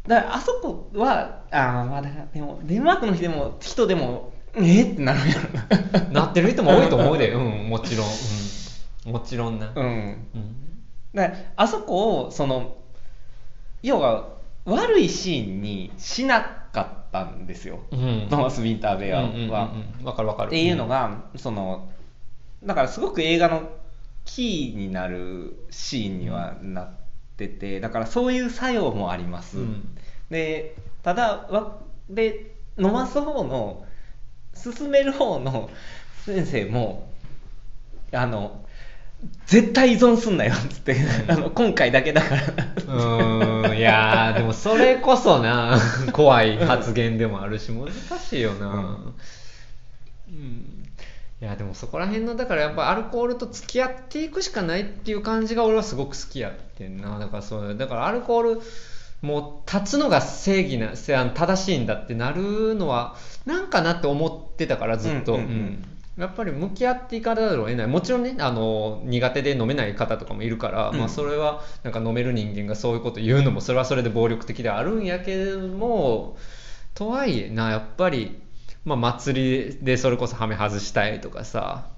[0.07, 8.07] だからあそこはあーまあだからでもデンマークの人でも人でもえってなるんやろななってる人も多いと思うで、うん、もちろん、
[9.07, 9.85] うん、もちろんな、うん。
[9.85, 10.25] うん。
[11.13, 12.77] だからあそこをその
[13.83, 14.29] 要は
[14.65, 18.27] 悪いシーンにしなかったんですよ、うん。
[18.29, 20.05] トーマス・ウィンターベアは、うんうんうんうん。
[20.05, 20.47] わかるわかる。
[20.47, 21.89] っていうのが、その
[22.63, 23.69] だからすごく映画の
[24.25, 27.06] キーになるシーンにはなって
[27.45, 29.95] てだからそういう作用もあります、うん。
[30.31, 31.77] でただわ
[32.09, 33.85] で飲ます方の
[34.55, 35.69] 進める方の
[36.25, 37.09] 先生も
[38.11, 38.65] あの
[39.45, 40.95] 絶対依存すんなよっつって、
[41.27, 42.43] あの今回だけだから。
[42.43, 45.79] うーんいやーでもそれこそな
[46.13, 48.67] 怖い発言でもあるし難しいよな、
[50.27, 50.87] うん
[51.39, 57.19] いやでもそこら辺のだからやっぱアルコールと付き合っていくしかないっていう感じが俺はすごく好きやってんな。
[57.19, 58.61] だからそうだからアルコール
[59.21, 65.83] もう立つのが正義な正しいんだってなるのはなんかなって思ってたからずっと、うんうんうん。
[66.17, 70.97] やっぱり向き合っていかざるを得ないもちろんねあの苦手で飲めない方とかもいるから、うん。
[70.97, 76.35] まあ、それはなんか飲める人間がそういうこと言うのもそれはそれで暴力的ではあるんやけれども
[76.95, 78.41] とはいえなやっぱり、
[78.87, 81.89] まあ、祭りでそれこそハメ外したいとかさ、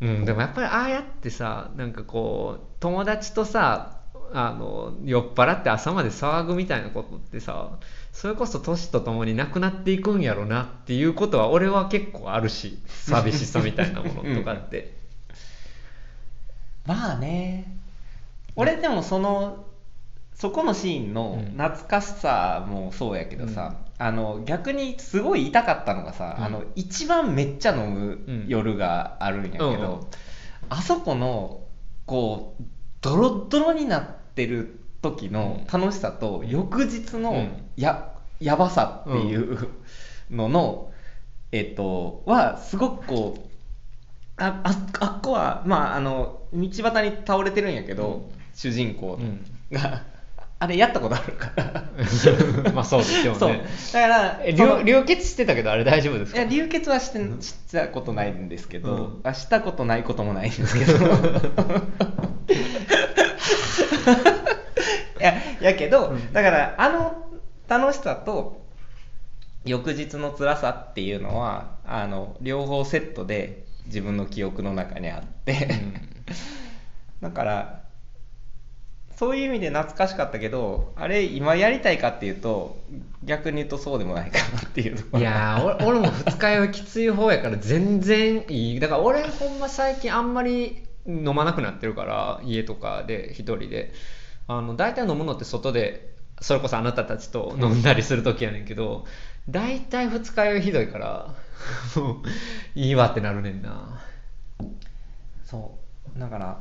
[0.00, 4.00] うん、でもやっぱりああやってさなんかこう友達とさ
[4.32, 7.78] あの酔っ払って朝まで騒ぐみたいなことってさ
[8.10, 14.96] それこそ年とともになくなっていくんやろなっていうことは俺は結構あるし寂しさみたいなものとかって、
[16.86, 17.76] まあね。
[18.56, 19.66] 俺でもその
[20.32, 21.56] そこのシーンのうん。
[21.56, 26.44] 懐かしさもそうやけどさ、あの逆にすごい痛かったのがさ、うん。
[26.44, 30.00] あの一番めっちゃ飲む夜があるんやけど、うんうん。
[30.68, 31.62] あそこの
[32.06, 32.64] こう
[33.00, 37.70] ドロッドロになってる時の楽しさと、翌日のうん。
[37.76, 39.68] ややばさっていう
[40.30, 40.92] のの、
[41.52, 43.54] えっとはすごくこう
[44.42, 48.22] あああっこは、まあ、あの道端に倒れてるんやけど、うん。
[48.54, 49.44] 主人公うん。
[49.70, 50.04] が、
[50.60, 51.84] あれやったことあるから。
[52.72, 53.50] まあそうですよそう。
[53.50, 56.40] ねだから流流血してたけどあれ大丈夫ですか？
[56.40, 59.20] いや流血はしてしたことないんですけど、うん。
[59.24, 60.94] あしたことないこともないんですけど。
[65.20, 66.32] いややけど、うん。
[66.32, 67.24] だからあの
[67.68, 68.64] 楽しさと
[69.64, 75.68] 翌日の辛さっていうのはあの両方セットで自分の記憶の中にあって、
[77.22, 77.83] だから
[79.16, 82.76] そういう意味で懐かしかったけどあれ今やりたいかっていうと
[83.22, 88.80] 逆に言うとそうでもないかなっていういやー俺俺も二日酔いきつい方やから全然いい。
[88.80, 93.92] だから俺ほんま最近あんまり飲まなくなってるから家とかで一人で。
[94.46, 99.06] あの大体飲むのって外でそれこそあなたたちと飲んだりする時やねんけど
[99.48, 101.34] 大体二日酔いひどいから
[101.96, 102.22] も
[102.76, 104.02] ういいわってなるねんな。
[105.46, 105.78] そ
[106.14, 106.18] う。
[106.20, 106.58] だから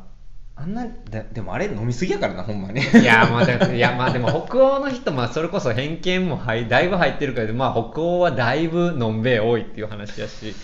[0.55, 2.79] あんなででもあれ飲みすぎやからなほんまに。
[2.81, 10.55] いやまあだ いやまあでも北欧の人まあそれこそ偏見もはいだいぶ入ってるけどまあ北欧はだいぶのんべえ多いっていう話やし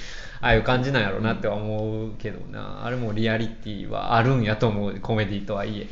[0.42, 2.86] ああいう感じなんやろうなっては思うけどな。
[2.86, 5.88] あれもリアリティはあるんやと思うコメディとはいえ。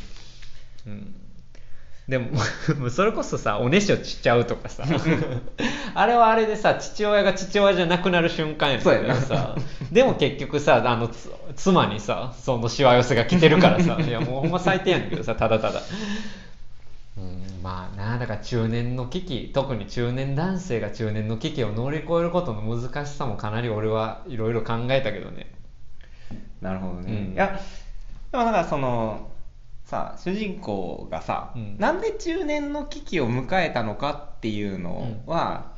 [0.86, 1.16] うん
[2.08, 2.30] でも
[2.90, 4.86] それこそさおねしょしちゃうとかさ。
[5.94, 9.08] あれはあれでさ父親が父親じゃなくなる瞬間やそうやな。
[9.08, 9.56] からさ
[9.92, 13.98] でも結局さあのつ妻にさそのしわ寄せが来てるからさ。
[14.02, 15.82] いやもうほんま最低やねんけどさただただ。
[17.18, 25.52] うんまあなだから中年の危機特に中年男性が中年の危機を乗り越えることの難しさもかなり俺はいろいろ考えたけどね。
[26.62, 27.60] なるほどね、うんいや
[28.32, 29.30] でもだからその
[29.88, 31.78] さ主人公がさ、うん。
[31.80, 35.72] なんで中年の危機を迎えたのかっていうのは、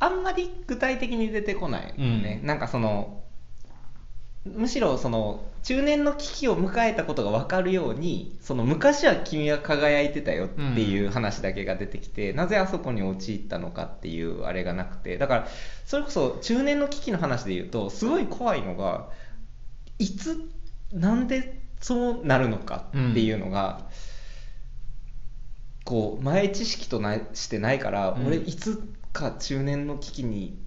[0.00, 2.46] あんまり具体的に出てこないよね、うん。
[2.48, 3.22] なんかその
[4.44, 15.16] むしろその中年の危機を迎えたことが分かるようにその昔は君は輝いてたよっていう話だけが出てきて、なぜあそこに陥ったのかっていうあれがなくて。
[15.16, 15.48] だから
[15.86, 19.10] それこそ中年の危機の話で言うとすごい怖いのが
[20.00, 20.50] いつ
[20.92, 23.80] なんでそうなるのかっていうのが、
[25.84, 28.26] こう前知識となしてないから、うん。
[28.26, 30.58] 俺いつか中年の危機に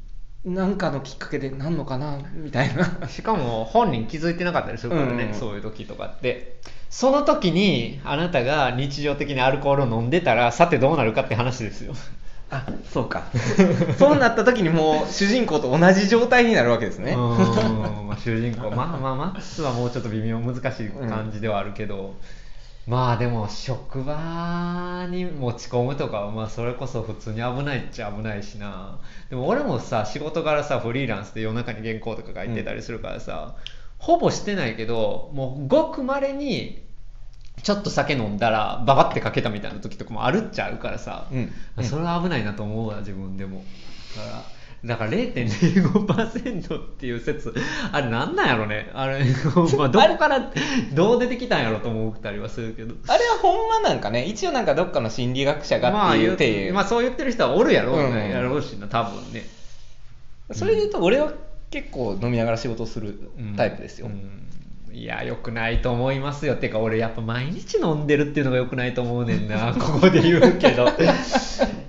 [0.46, 3.00] 何かのきっかけでなんのかなみたいな。
[3.10, 5.34] しかも本人気づいてなかったりするからね、うん。
[5.34, 6.60] そういう時とかって。
[6.92, 11.96] その時にあなたが日常的にアルコールを飲んでたらさてどうなるかって話ですよ
[12.50, 13.24] あそうか。
[14.00, 17.12] そうなった時にもう主人公と同じ状態になるわけですね。
[17.12, 18.08] うん。
[18.08, 18.72] まあ主人公。
[18.72, 22.16] まあまあマックスはもうちょっと微妙難しい感じではあるけど、
[22.88, 29.00] まあでも職場に持ち込むとかまあそれこそ普通に危ないっちゃ危ないしな。
[29.30, 33.56] でも俺もさ仕事からさフリーランスで夜中に原稿とか書いてたりするからさ、
[33.98, 36.87] ほぼしてないけどもうごくまれに
[37.64, 41.84] ちょっと酒飲んだらババってかけたみたいな時とかもあるっちゃあるからさ、うん。
[41.84, 43.64] それは危ないなと思うわ自分でも。
[44.16, 47.54] だからだから0.05%っていう説
[47.92, 48.92] あれなんなんやろね。
[48.94, 49.26] あれ、
[49.76, 50.52] まあ、 どこから
[50.94, 52.94] どう出てきたんやろと思ったりはするけど。
[53.08, 58.30] あれはほんまなんかね一応なんかどっかの心理学者がまあってい言ううて、まあそう言ってる人はおるやろうね、うん。
[58.30, 59.46] やろうしな多分ね。
[60.52, 61.34] それで言うと俺は
[61.72, 64.47] 結構飲みながら仕事をするタイプですよ、うん
[64.98, 66.56] いや良くないと思いますよ。
[66.56, 69.72] てか俺やっぱ毎日飲んでるっていうのが良くないと思うねんな。
[69.78, 70.88] ここで言うけど。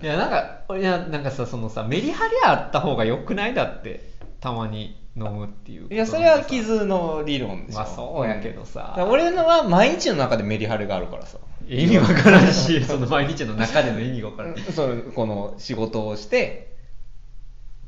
[0.02, 7.78] いやなんかいやなんかさそのさメリハリあった方が良くないだってたまに飲むっていういやそれは傷の理論でしょ。
[7.78, 8.80] まあそうやけどさ。
[8.80, 11.38] だから俺のは毎日の中でメリハリがあるからさ。
[11.66, 14.56] 意味わからんしその毎日の中での意味がわからん。
[14.58, 16.76] それこの仕事をして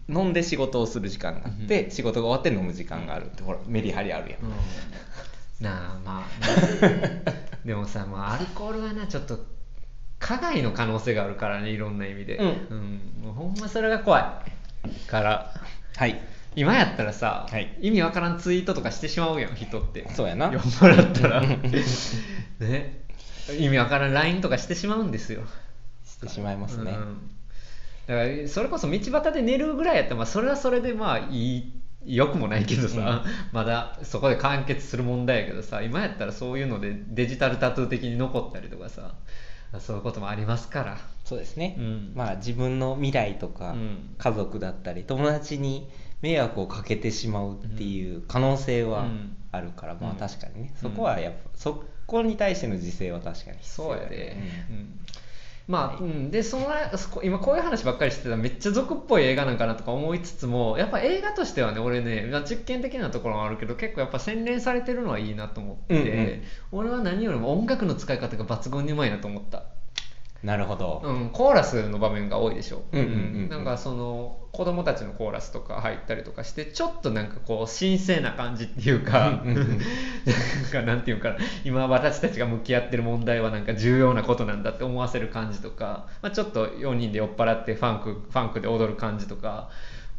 [0.08, 3.26] 飲んで仕事をする時間があって、仕事が終わって飲む時間がある。
[3.26, 4.50] ってほらメリハリあるやん、うん。
[5.60, 7.22] なあまあね。
[7.64, 9.44] でもさ、まあ、アルコールはなちょっと
[10.18, 13.00] 加害の可能性があるからねいろんな意味で、うん。
[13.22, 14.42] もうほんまそれが怖
[14.86, 15.00] い。
[15.06, 15.54] から
[15.96, 16.20] はい。
[16.56, 17.76] 今やったらさ、はい。
[17.80, 20.08] 意味わからんツイートとかしてしまうやん人って。
[20.14, 20.50] そうやな。
[20.50, 21.42] 酔っ払ったら。
[22.58, 23.04] ね。
[23.58, 25.42] 意味わからん LINE とかしてしまうんですよ。
[26.04, 27.30] してしまいますね、うん
[28.06, 31.72] だからそれこそ道端で寝るぐらいやったら、まあ、それはそれでまあいい
[32.04, 39.14] 良くもないけどさ、 まだそこで完結する問題やけどさ今やったらそういうのでデジタルタトゥー的に残ったりとかさ
[39.78, 40.98] そういうこともありますから。
[41.24, 42.12] そうですね、うん。
[42.16, 44.14] まあ自分の未来とか、うん。
[44.18, 45.88] 家族だったり友達に
[46.22, 49.36] 迷惑をかけてしまうっていう可能性はうん。
[49.52, 50.90] あるから、まあうん確かにね、うん。
[50.90, 54.36] そこはやっぱそこに対しての自制は確かに必要そうやで、
[54.68, 55.00] うんうん
[55.70, 56.66] まあ、うん、でその
[57.22, 66.42] 今こういう話ばっかりしてたらめっちゃ俗っぽい映画なんかなとか思いつつもやっぱ映画としてはね俺ねまあ実験的なところもあるけど結構やっぱ洗練されてるのはいいなと思って、うんうん。
[66.72, 69.62] 俺は何よりも音楽の使い方が抜群にうまいなと思った、
[70.42, 73.48] なるほど、うん、コーラスの場面が多いでしょ、うんうんうんうん。
[73.50, 79.76] なんかその子供たちのコーラスとか入ったりとかしてちょっとなんかこう神聖な感じっていうか、うん なん
[80.72, 81.36] かなんていうかな。
[81.64, 89.68] 今私たちが向き合ってる問題はなんか重要なことなんだって思わせる感じとか、まあ、ちょっと4人で酔っ払ってファンクファンクで踊る感じとか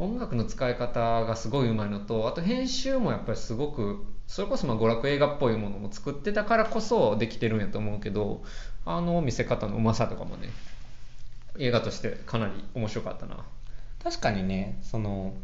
[0.02, 8.42] 音楽の使い方がすごいうまいのとあと編集もやっぱりすごくそれこそまあ娯楽映画っぽいものも作ってたからこそできてるんやと思うけど
[8.84, 10.50] あの見せ方のうまさとかもね
[11.60, 13.46] 映画としてかなり面白かったな。
[14.04, 15.36] 確かにねその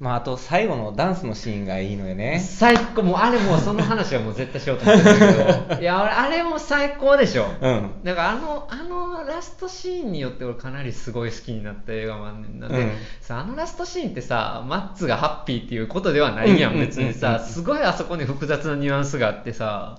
[0.00, 2.40] まああと最後のダンスのシーンがいいのよね。
[2.40, 3.02] 最高。
[3.02, 5.76] もうあれもうその話はもう絶対しようと思ってたけど。
[5.78, 7.44] いや俺あれも最高でしょ。
[7.60, 7.90] うん。
[8.02, 12.92] だからあのあのラストシーンによって俺かなりすごい好きになった映画もあんねんなで、うん。
[13.20, 16.80] さあのラストシーンってさマッツがハッピーっていうことではないやん。
[16.80, 19.98] 別にさすごいあそこに複雑なニュアンスがあってさ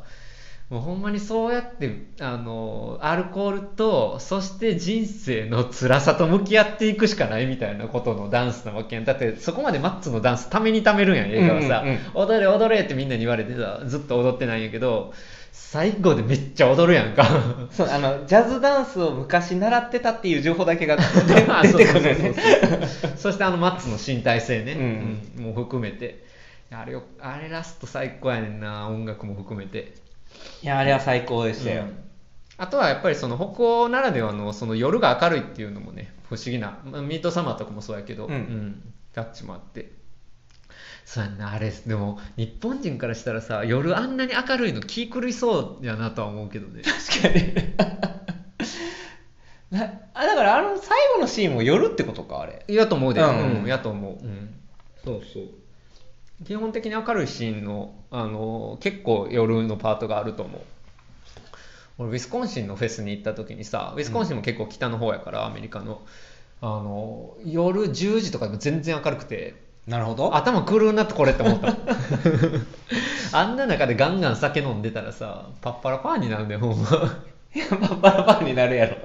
[0.71, 9.05] もうほんまにそうやってあのアルコールとそして人生の辛さと向き合っていくしかないみたいなことのダンスなわけやん。
[9.05, 11.89] だってそこまでマッツのダンスためにためるんやん映画はさ、うん。
[11.89, 15.13] うん踊れ踊れってみんなに言われてさずっと踊ってないんやけど
[15.51, 17.25] 最後でめっちゃ踊るやんか。
[17.69, 22.15] そうあのジャズダンスを昔習ってたっていう情報だけが 出てくるよねそうそうそう
[22.87, 23.11] そう。
[23.19, 25.21] そしてあのマッツの身体性ね、うん。
[25.37, 25.45] うん。
[25.47, 26.23] もう含めて。
[26.73, 29.93] あれよあれラスト最高やねんな音楽も含めて
[30.63, 31.97] いやあれは最高でしたよ、うん。
[32.57, 36.79] あとはやっぱりその北欧ならではのその夜が明るいっていうのもね不思議な。
[36.85, 38.93] まあミートサマーとかもそうやけど、うん。
[39.13, 39.91] タッチもあって。
[41.03, 41.71] そうやんなあれ。
[41.71, 46.83] でも日本人からしたらさ夜あんなに明るいの気狂いそうやなとは思うけどね。
[46.83, 47.53] 確かに。
[49.77, 52.63] なあだからあの最後のシーンも夜ってことかあれ。
[52.67, 53.27] やと思うで、うう
[53.61, 54.53] んんやと思う、うん、
[55.03, 55.43] そうそう
[56.45, 60.61] 基本的に明るいシーンの、あの結構夜のパートがあると思う。
[61.97, 66.01] 俺ウィスコンシンのフェスに行った時にさウィスコンシンも結構北の方やから、アメリカの。
[66.63, 69.55] あの夜10時とかでも全然明るくて
[69.87, 70.35] なるほど。
[70.35, 71.75] 頭狂うなってこれって思った。
[73.33, 77.23] あんな中でガンガン酒飲んでたらさパッパラパーになるんだよほんま。
[77.55, 78.97] いやバッバラバンになるやろ。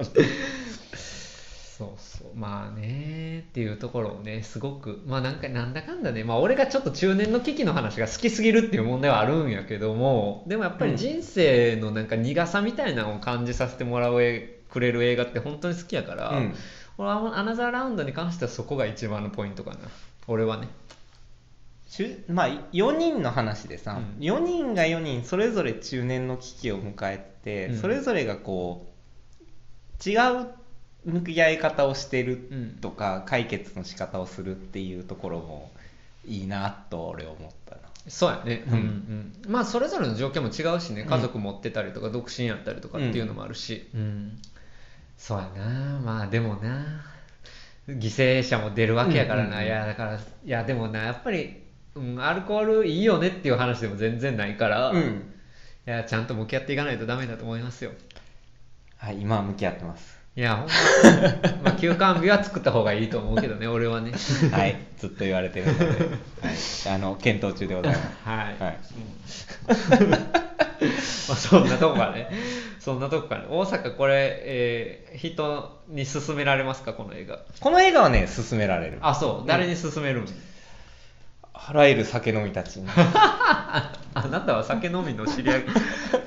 [1.77, 1.89] そう
[2.37, 16.55] まあねっていうところをねすごくまあなんかなんだかんだねまあ俺がちょっと中年の危機の話が好きすぎるっていう問題はあるんやけどもでもやっぱり人生のなんか苦さみたいなのを感じさせてもらうえくれる映画って本当に好きやから、うん。
[16.97, 19.77] 俺はアナザーラウンドに関してはそこが一番のポイントかな。
[20.27, 20.67] 俺はね。
[22.27, 24.23] まあ4人の話でさ、うん。
[24.23, 27.77] 4人が4人それぞれ中年の危機を迎えて、うん。
[27.77, 28.87] それぞれがこ
[30.05, 30.47] う違う
[31.07, 35.71] 向き合い方をしてるうんとか、解決の仕方をするっていうところも
[36.25, 37.81] いいなと俺は思ったな。
[38.07, 38.73] そうやね、うん。
[38.73, 38.79] うん
[39.45, 39.51] うん。
[39.51, 41.01] まあそれぞれの状況も違うしね。
[41.01, 41.07] うん。
[41.07, 44.37] 家族持ってたりとか独身やったりとかっていうのもあるし、うん。
[45.17, 45.99] そうやな。
[45.99, 47.03] まあでもな。
[47.87, 49.65] 犠牲者も出るわけやからな、うんうんうん。
[49.65, 51.03] いやだからいやでもな。
[51.05, 51.63] やっぱり、
[51.95, 55.33] うん、アルコールいいよねっていう話でも全然ないから、いうん。
[55.85, 57.91] やちゃんと向き合っていかないとダメだと思いますよ。
[58.97, 60.71] はい今は向き合ってますいやほんま、
[61.65, 64.11] まあ、休館日は作った方がいいと思うけどね俺はね。
[64.51, 65.95] はいずっと言われてるので、はい、
[66.93, 68.09] あの検討中でございます。
[68.23, 68.77] はい、はい。
[71.27, 72.29] まあ、そんなとこかね。
[72.79, 73.45] そんなとこかね。
[73.49, 77.39] 大阪これ、えー人に勧められますか、この映画。
[77.59, 78.99] この映画はね勧められる。
[79.01, 79.47] あ、そう。
[79.47, 80.25] 誰に勧めるん、
[81.67, 82.87] あらゆる酒飲みたちに。
[82.93, 85.63] あなたは酒飲みの知り合い。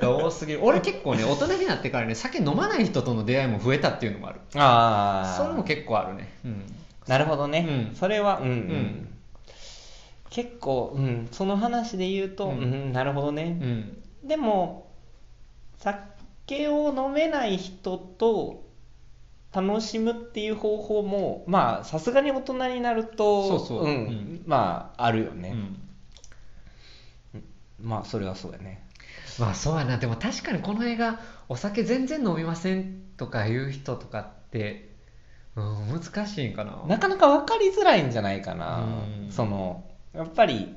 [0.00, 0.60] が多すぎる。
[0.62, 4.40] 俺結構ね、大人になってからね、酒飲まない人との出会いも増えたっていうのもある。
[4.56, 6.32] ああそれも結構あるね。
[6.44, 6.64] うん。
[7.06, 7.94] なるほどね、うん。
[7.94, 9.08] それはうんうん、ん。
[10.30, 14.28] 結構、うん、その話で言うと、ううんんなるほどね、うん。
[14.28, 14.90] でも
[15.78, 18.62] 酒を飲めない人と
[19.52, 23.88] 楽しむっていう方法もまあさすがに大人になるとそうそう。
[23.88, 23.88] ん。
[23.88, 24.42] うん。
[24.46, 25.54] まああるよね、
[27.34, 27.44] うん。
[27.82, 28.86] まあそれはそうやね。
[29.38, 29.98] まあそうやな。
[29.98, 34.90] でも確かにこの映画お酒全然飲みませんとかいう人とかって、
[35.56, 36.84] うん、難しいんかな。
[36.86, 38.84] なかなか分かりづらいんじゃないかな、
[39.24, 39.32] うん。
[39.32, 39.84] その
[40.14, 40.76] やっぱり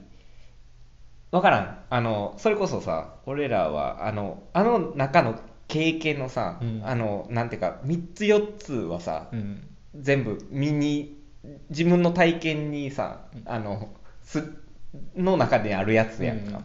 [1.30, 1.78] 分からん。
[1.92, 5.40] あのそれこそさ俺らはあのあの中の
[5.74, 6.82] 経験のさ、うん。
[6.86, 9.68] あのなんていうか3つ4つはさ、うん。
[9.96, 11.18] 全部身に
[11.70, 13.90] 自分の体験にさあの
[14.22, 14.54] す
[15.16, 16.64] の中であるやつやんか、うん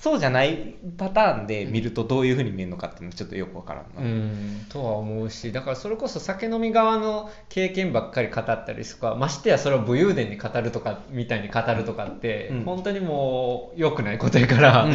[0.00, 12.64] そうじゃないパターンで見るとどういうふうに見えるのかっていうのちょっとよくわからんな、うん、とは思うしだからそれこそ酒飲み側の経験ばっかり語ったりとかましてやそれを武勇伝に語るとかみたいに語るとかって、うん。
[12.64, 14.88] 本当にもう良くないことやから、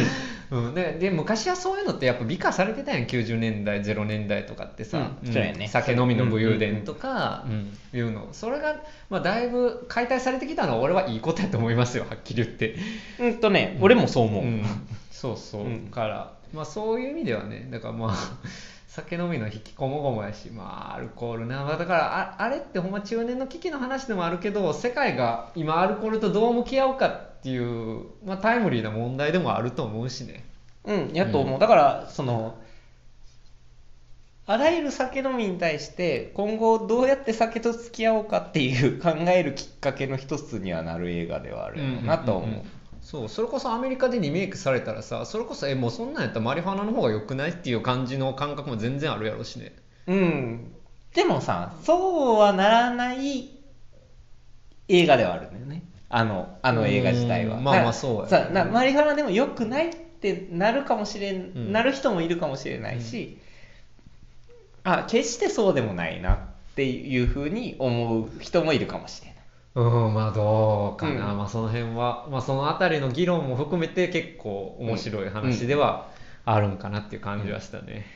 [0.50, 0.64] うん。
[0.66, 3.06] うんでで昔はそういうのってやっぱ美化されてたやん。
[3.06, 5.32] 90年代0年代とかってさ、うん。
[5.32, 5.68] そうやね。
[5.68, 7.76] 酒飲みの武勇伝とか、うん。
[7.92, 8.28] いうの。
[8.32, 8.76] それが、
[9.10, 12.04] まあ、だいぶ解体されてきたのは俺はいいことやと思いますよ。
[12.08, 12.76] はっきり言って。
[13.18, 14.64] うんとね、俺もそう思う、ん。
[15.10, 15.78] そうそう、うん。
[15.88, 18.14] から、まあ、そういう意味ではねだからまあ
[18.88, 27.08] 酒飲みの引きこもごもやし、まあ、アルコールな、まあだからああれってほんま中年の危機の話でもあるけど世界が今アルコールとどう向き合うか
[27.46, 30.44] っていう、まあ、タイムリーな問題でもあると思うしね
[30.84, 31.60] うん、やと思う。
[31.60, 32.58] だから、その、
[34.46, 42.62] あらゆる酒飲みに対して、今後どうやって酒と付き合おうかっていう 考えるきっかけの一つにはなる映画ではあるよなと思う。
[43.00, 49.76] そうそれこそアメリカでリメイクされたらさそれこそえもうそんなんやったらマリファナの方が良くないっていう感じの感覚も全然あるやろしね
[50.08, 50.72] うん。
[51.14, 53.48] でもさ、そうはならない
[54.88, 55.84] 映画ではあるんだよね。
[56.08, 57.58] あの、あの映画自体は。
[57.58, 58.28] うんまあまあだそうやね。
[58.28, 61.72] さなマリファナでも良くないってなるかもしれん、うん。
[61.72, 63.38] なる人もいるかもしれないし、
[64.84, 66.38] あ、決してそうでもないなっ
[66.76, 69.36] ていうふうに思う人もいるかもしれない。
[69.74, 71.38] うんまあどうかな、うん。
[71.38, 76.08] まあその辺は、まあ、その辺りの議論も含めて結構面白い話では
[76.46, 78.06] あるんかなっていう感じはしたね、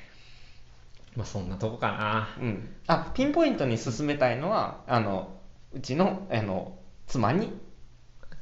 [1.16, 2.28] まあそんなとこかな。
[2.40, 5.32] うん、あピンポイントに進めたいのはあの
[5.74, 7.52] うちのあの妻に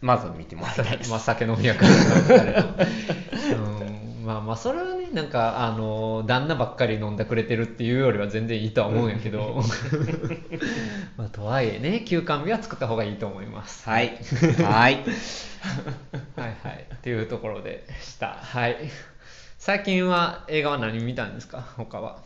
[0.01, 1.94] まず見てもらいたいです、まあ酒飲みやから
[3.57, 4.24] うん。
[4.24, 9.61] まあまあそれはねなんかあの旦那ばっかり飲んでくれてるっていうよりは全然いいとは思うんやけど。
[11.16, 13.88] まあとはいえね休館日は作った方がいいと思います。
[13.88, 14.18] はい。
[14.62, 15.03] はい。
[16.36, 16.86] はいはい。
[16.94, 18.36] っていうところでした。
[18.40, 18.76] はい。
[19.59, 21.64] 最近は映画は何見たんですか？
[21.76, 22.18] 他は、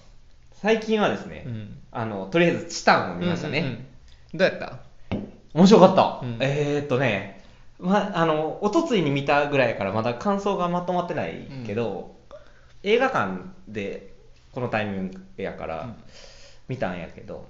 [0.52, 4.38] 最近はですね、うん、あのとりあえずチタンを見ましたね、うんうんうん。
[4.38, 4.80] どうやった？
[5.54, 6.36] 面白かった、うん。
[6.40, 7.41] えー、っとね
[7.82, 12.16] まあの一昨日に見たぐらいからまだ感想がまとまってないけど、
[12.84, 14.14] 映画館で
[14.52, 15.96] このタイミングやからうん。
[16.68, 17.46] 見たんやけど、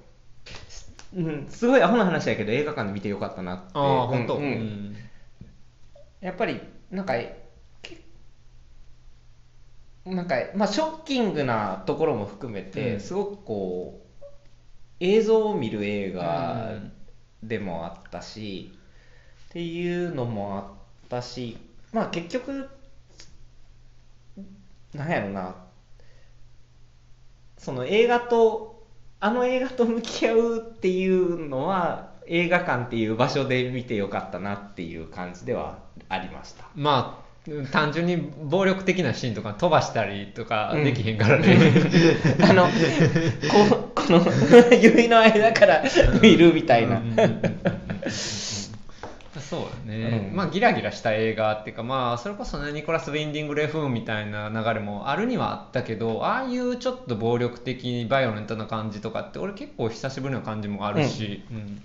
[1.15, 4.43] うん、すごいアホな話やけど映画館で見てよかったなってああ本当、うん。
[4.43, 4.97] うん。
[6.21, 6.61] やっぱり
[6.91, 7.15] なんか
[7.83, 8.01] け
[10.07, 13.01] なんかまあショッキングなところも含めて、うん。
[13.01, 14.25] すごくこう
[14.99, 16.93] 映像を見る映画うん。
[17.43, 18.73] でもあったし、
[19.53, 20.65] っていうのもあっ
[21.11, 21.59] たし
[21.93, 22.71] まあ結局
[24.95, 25.57] なんやろな
[27.59, 28.87] その映画と
[29.21, 36.65] あの映画と向き合うっていうのは映画館っていう場所で見てよかったなっていう感じではありました。
[36.75, 37.23] まあ
[37.73, 41.59] 単純に暴力的なシーンとか飛ばしたりとかできへんからね、
[42.41, 44.25] あの、ここの
[44.81, 45.83] 指の間から
[46.23, 47.03] 見るみたいな。
[49.57, 50.37] うんうんうんうんそうだね、うん。
[50.37, 61.83] まあギラギラした映画っていうかまあそれこそねニコラス・ウィンディング・レフーンみたいな流れもあるにはあったけどああいうちょっと暴力的バイオレントな感じとかって俺結構久しぶりな感じもあるし、うん。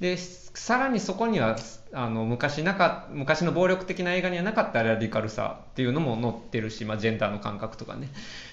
[0.00, 1.56] でさらにそこには
[1.92, 8.10] あの昔なか昔の暴力的な映画にはなかったラディカルさっていうのも載ってるし、まあ、ジェンダーの感覚とかね。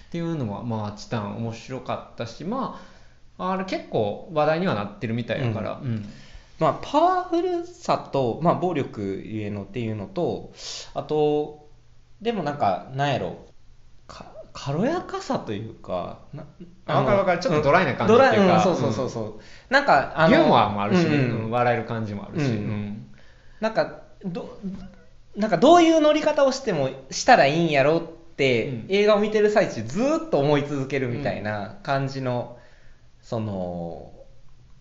[0.08, 2.80] っていうのはまあチタン面白かったしま
[3.38, 6.10] ああれ結構話題にはなってるみたいやから、うん
[6.60, 10.54] まあ、パワフルさと、まあ、暴力ゆえのっていうのと、
[10.94, 11.68] あと、
[12.22, 13.46] でもなんか、なんやろ、
[14.08, 16.46] か軽やかさというか、な
[16.86, 17.40] あわかるわかる。
[17.40, 18.48] ちょっとドライな感じドっていうか。
[18.48, 19.74] ライうんそうそうそうそう。
[19.74, 21.46] なんか、あのユーモアもあるし、ねうんうん。
[21.46, 23.08] うん笑える感じもあるし、うんうん。
[23.60, 24.58] なんか、ど、
[25.36, 28.02] なんかどういう乗り方をしても、したらいいんやろっ
[28.38, 28.86] て、うん。
[28.88, 32.58] 映画を見てる最中ずーっと思い続けるみたいな感じの、
[33.22, 34.14] その、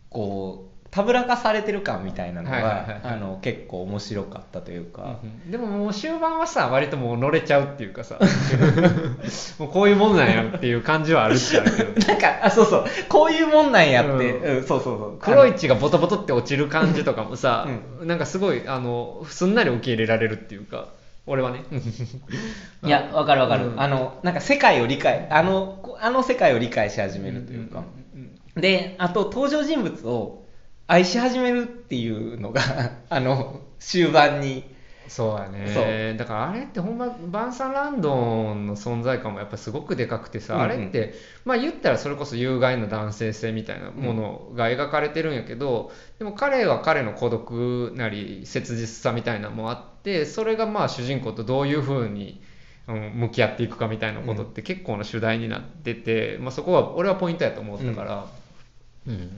[0.09, 3.03] こう、たぶらかされてる感みたいなのはいはいはいはい。
[3.03, 8.21] があの結構面白かったというか、うんでももう終盤はさ割ともう乗れちゃうっていうかさ。
[9.59, 12.07] もうこういうもんなんやっていう感じはあるっちゃあるけど。
[12.07, 12.85] なんかあそうそう。
[13.09, 14.57] こういうもんなんやって、うん。
[14.59, 15.19] うんそうそうそう。
[15.19, 17.67] 黒い血がボトボトって落ちる感じとかもさ、
[18.01, 20.87] うなんかすごいあのすんなり受け入れられるっていうか。
[21.27, 21.65] 俺はね。
[22.85, 23.81] いやわかるわかる、うん。
[23.81, 27.83] あのなんか世界を理解あのこあの世界を理解し始めるというか、
[28.15, 28.61] うんうん。
[28.63, 30.44] であと登場人物を
[30.87, 32.61] 愛し始めるっていうのが
[33.09, 34.73] あの終盤に。
[35.07, 35.67] そうやね。
[35.69, 36.17] そう。
[36.17, 40.65] だからあれってほんまバンサン・ランドンの存在感もやっぱすごくでかくてさ、うんうん。
[40.65, 41.15] あれって
[41.45, 52.43] まあ言ったらそれこそ有害な男性性みたいなものが描かれてるんやけど、でも彼は彼の孤独なり切実さみたいなのもあってそれがまあ主人公とどういうふうに
[52.89, 58.44] うん向き合っていくかみたいなことって結構な主題になってて、まあ、そこは俺はポイントやと思ったから、うん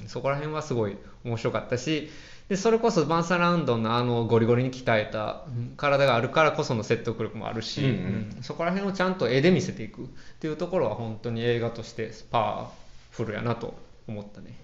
[0.07, 2.09] そこら辺はすごい面白かったし
[2.49, 8.37] でそれこそバンサーラウンドのあのゴリゴリに鍛えたうん体があるからこその説得力もあるし、うんうん。
[8.37, 10.07] うんそこら辺をちゃんと絵で見せていくっ
[10.39, 12.71] ていうところは本当に映画としてパワ
[13.11, 13.75] フルやなと
[14.07, 14.57] 思ったね。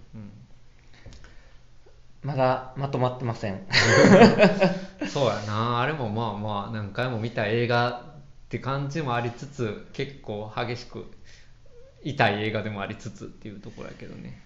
[2.23, 3.67] まだまとまってません
[5.03, 5.81] うん、 そうやな。
[5.81, 11.07] あれもまあまあ何回も見た映画って感じもありつつ結構激しく
[12.05, 14.41] 痛い映画でもありつつっていうところやけどね。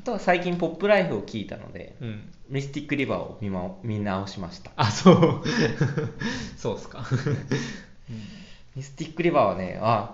[0.00, 4.72] あとは最近「ポップライフ」を聞いたのでうん「ミスティック・リバー」を見,、ま、見直しました。
[4.76, 5.42] あそう。
[6.56, 7.04] そうっすか。
[8.74, 10.08] ミスティック・リバーはねあ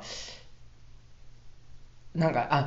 [2.16, 2.66] なんかあ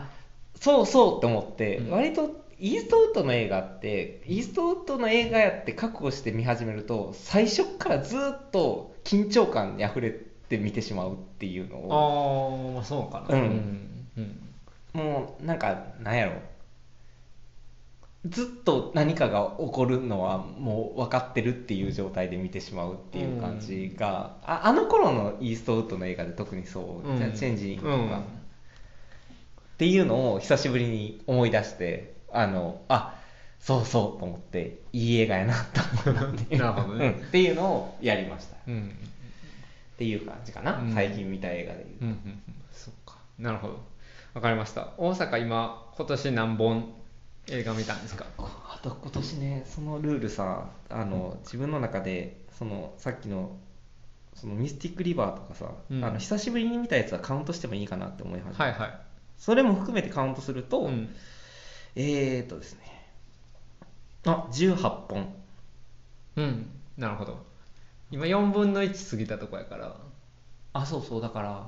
[0.56, 1.90] そうそうって思って、うん。
[1.92, 8.20] 割とイーストウッドの映画ってイーストウッドの映画やって覚悟して見始めると最初からずっ
[8.52, 10.14] と緊張感にあふれ
[10.48, 13.36] て見てしまうっていうのをああそうかな。
[13.36, 14.08] うん。
[14.18, 14.54] うん。
[14.94, 16.42] もうなんかなんやろ
[18.26, 27.18] ずっと何かが起こるのはもう分かってるっていう状態で見てしまうっていう感じが、ああの頃のイーストウッドの映画で特にそう、うん。
[27.18, 28.20] じゃあチェンジングとか、うん。
[28.20, 28.22] っ
[29.78, 33.16] ていうのを久しぶりに思い出してあのあ
[33.62, 35.54] そうそうと思っていい映画やな
[36.04, 36.58] と思って。
[36.60, 37.16] なるほどね。
[37.20, 37.28] うん。
[37.28, 38.56] っていうのをやりました。
[38.56, 38.92] っうん。
[39.98, 40.94] ていう感じかな、うん。
[40.94, 42.06] 最近見た映画で言うと。
[42.06, 42.56] うんうんうん。
[42.74, 43.16] そっか。
[43.38, 43.80] なるほど。
[44.34, 44.90] わかりました。
[44.98, 46.99] 大阪今、今年何本
[47.52, 48.26] 映画見たんですか？
[48.38, 53.58] あと今年ねそのルールさあの自分の中でそのさっきの
[54.36, 59.00] そのミスティックリバーとかさ、うんあの久しぶりに見たやつはカウントしてもいいかなって思い始めた、はいはい。
[59.38, 61.10] それも含めてカウントすると、うん。
[61.96, 62.82] えーっとですね
[64.26, 64.76] あ18
[65.10, 65.34] 本
[66.38, 66.70] うん。
[66.98, 67.46] なるほど。
[68.12, 69.96] 今4分の1過ぎたとこやから。
[70.74, 71.66] あそうそうだから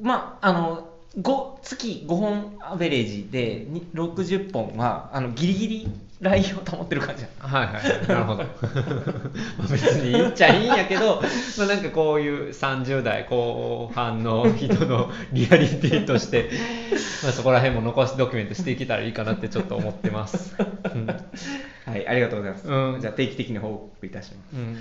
[0.00, 5.88] まああの5月5本アベレージで60本はあのギリギリ
[6.20, 7.74] ラインを保ってる感じだはいはい。
[7.74, 8.08] はい。
[8.08, 8.44] なるほど。
[9.58, 11.20] まあ別にいいっちゃいいんやけど、
[11.58, 16.50] まあなんかこういう30代後半の人のリアリティとして、
[17.22, 20.54] まあそこら辺も残しドキュメントしていけたらいいかなってちょっと思ってます。
[20.94, 21.06] うん。
[21.06, 23.00] はいありがとうございます、うん。
[23.00, 24.56] じゃあ定期的に報告いたします。
[24.56, 24.78] うん、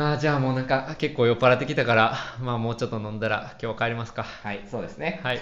[0.00, 4.22] あーじゃあもうなんか結構酔っ払ってきたからまあもうちょっと飲んだら今日帰りますか。
[4.22, 5.20] はいそうですね。
[5.22, 5.40] はい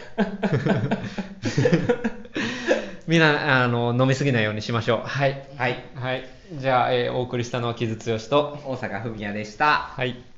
[3.06, 5.00] みんなあの飲みすぎないようにしましょう。
[5.06, 5.48] はい。
[5.56, 5.84] はい。
[5.94, 6.24] はい。
[6.52, 9.92] じゃあ、えーお送りしたのは木津剛と大阪文也でした。
[9.96, 10.33] はい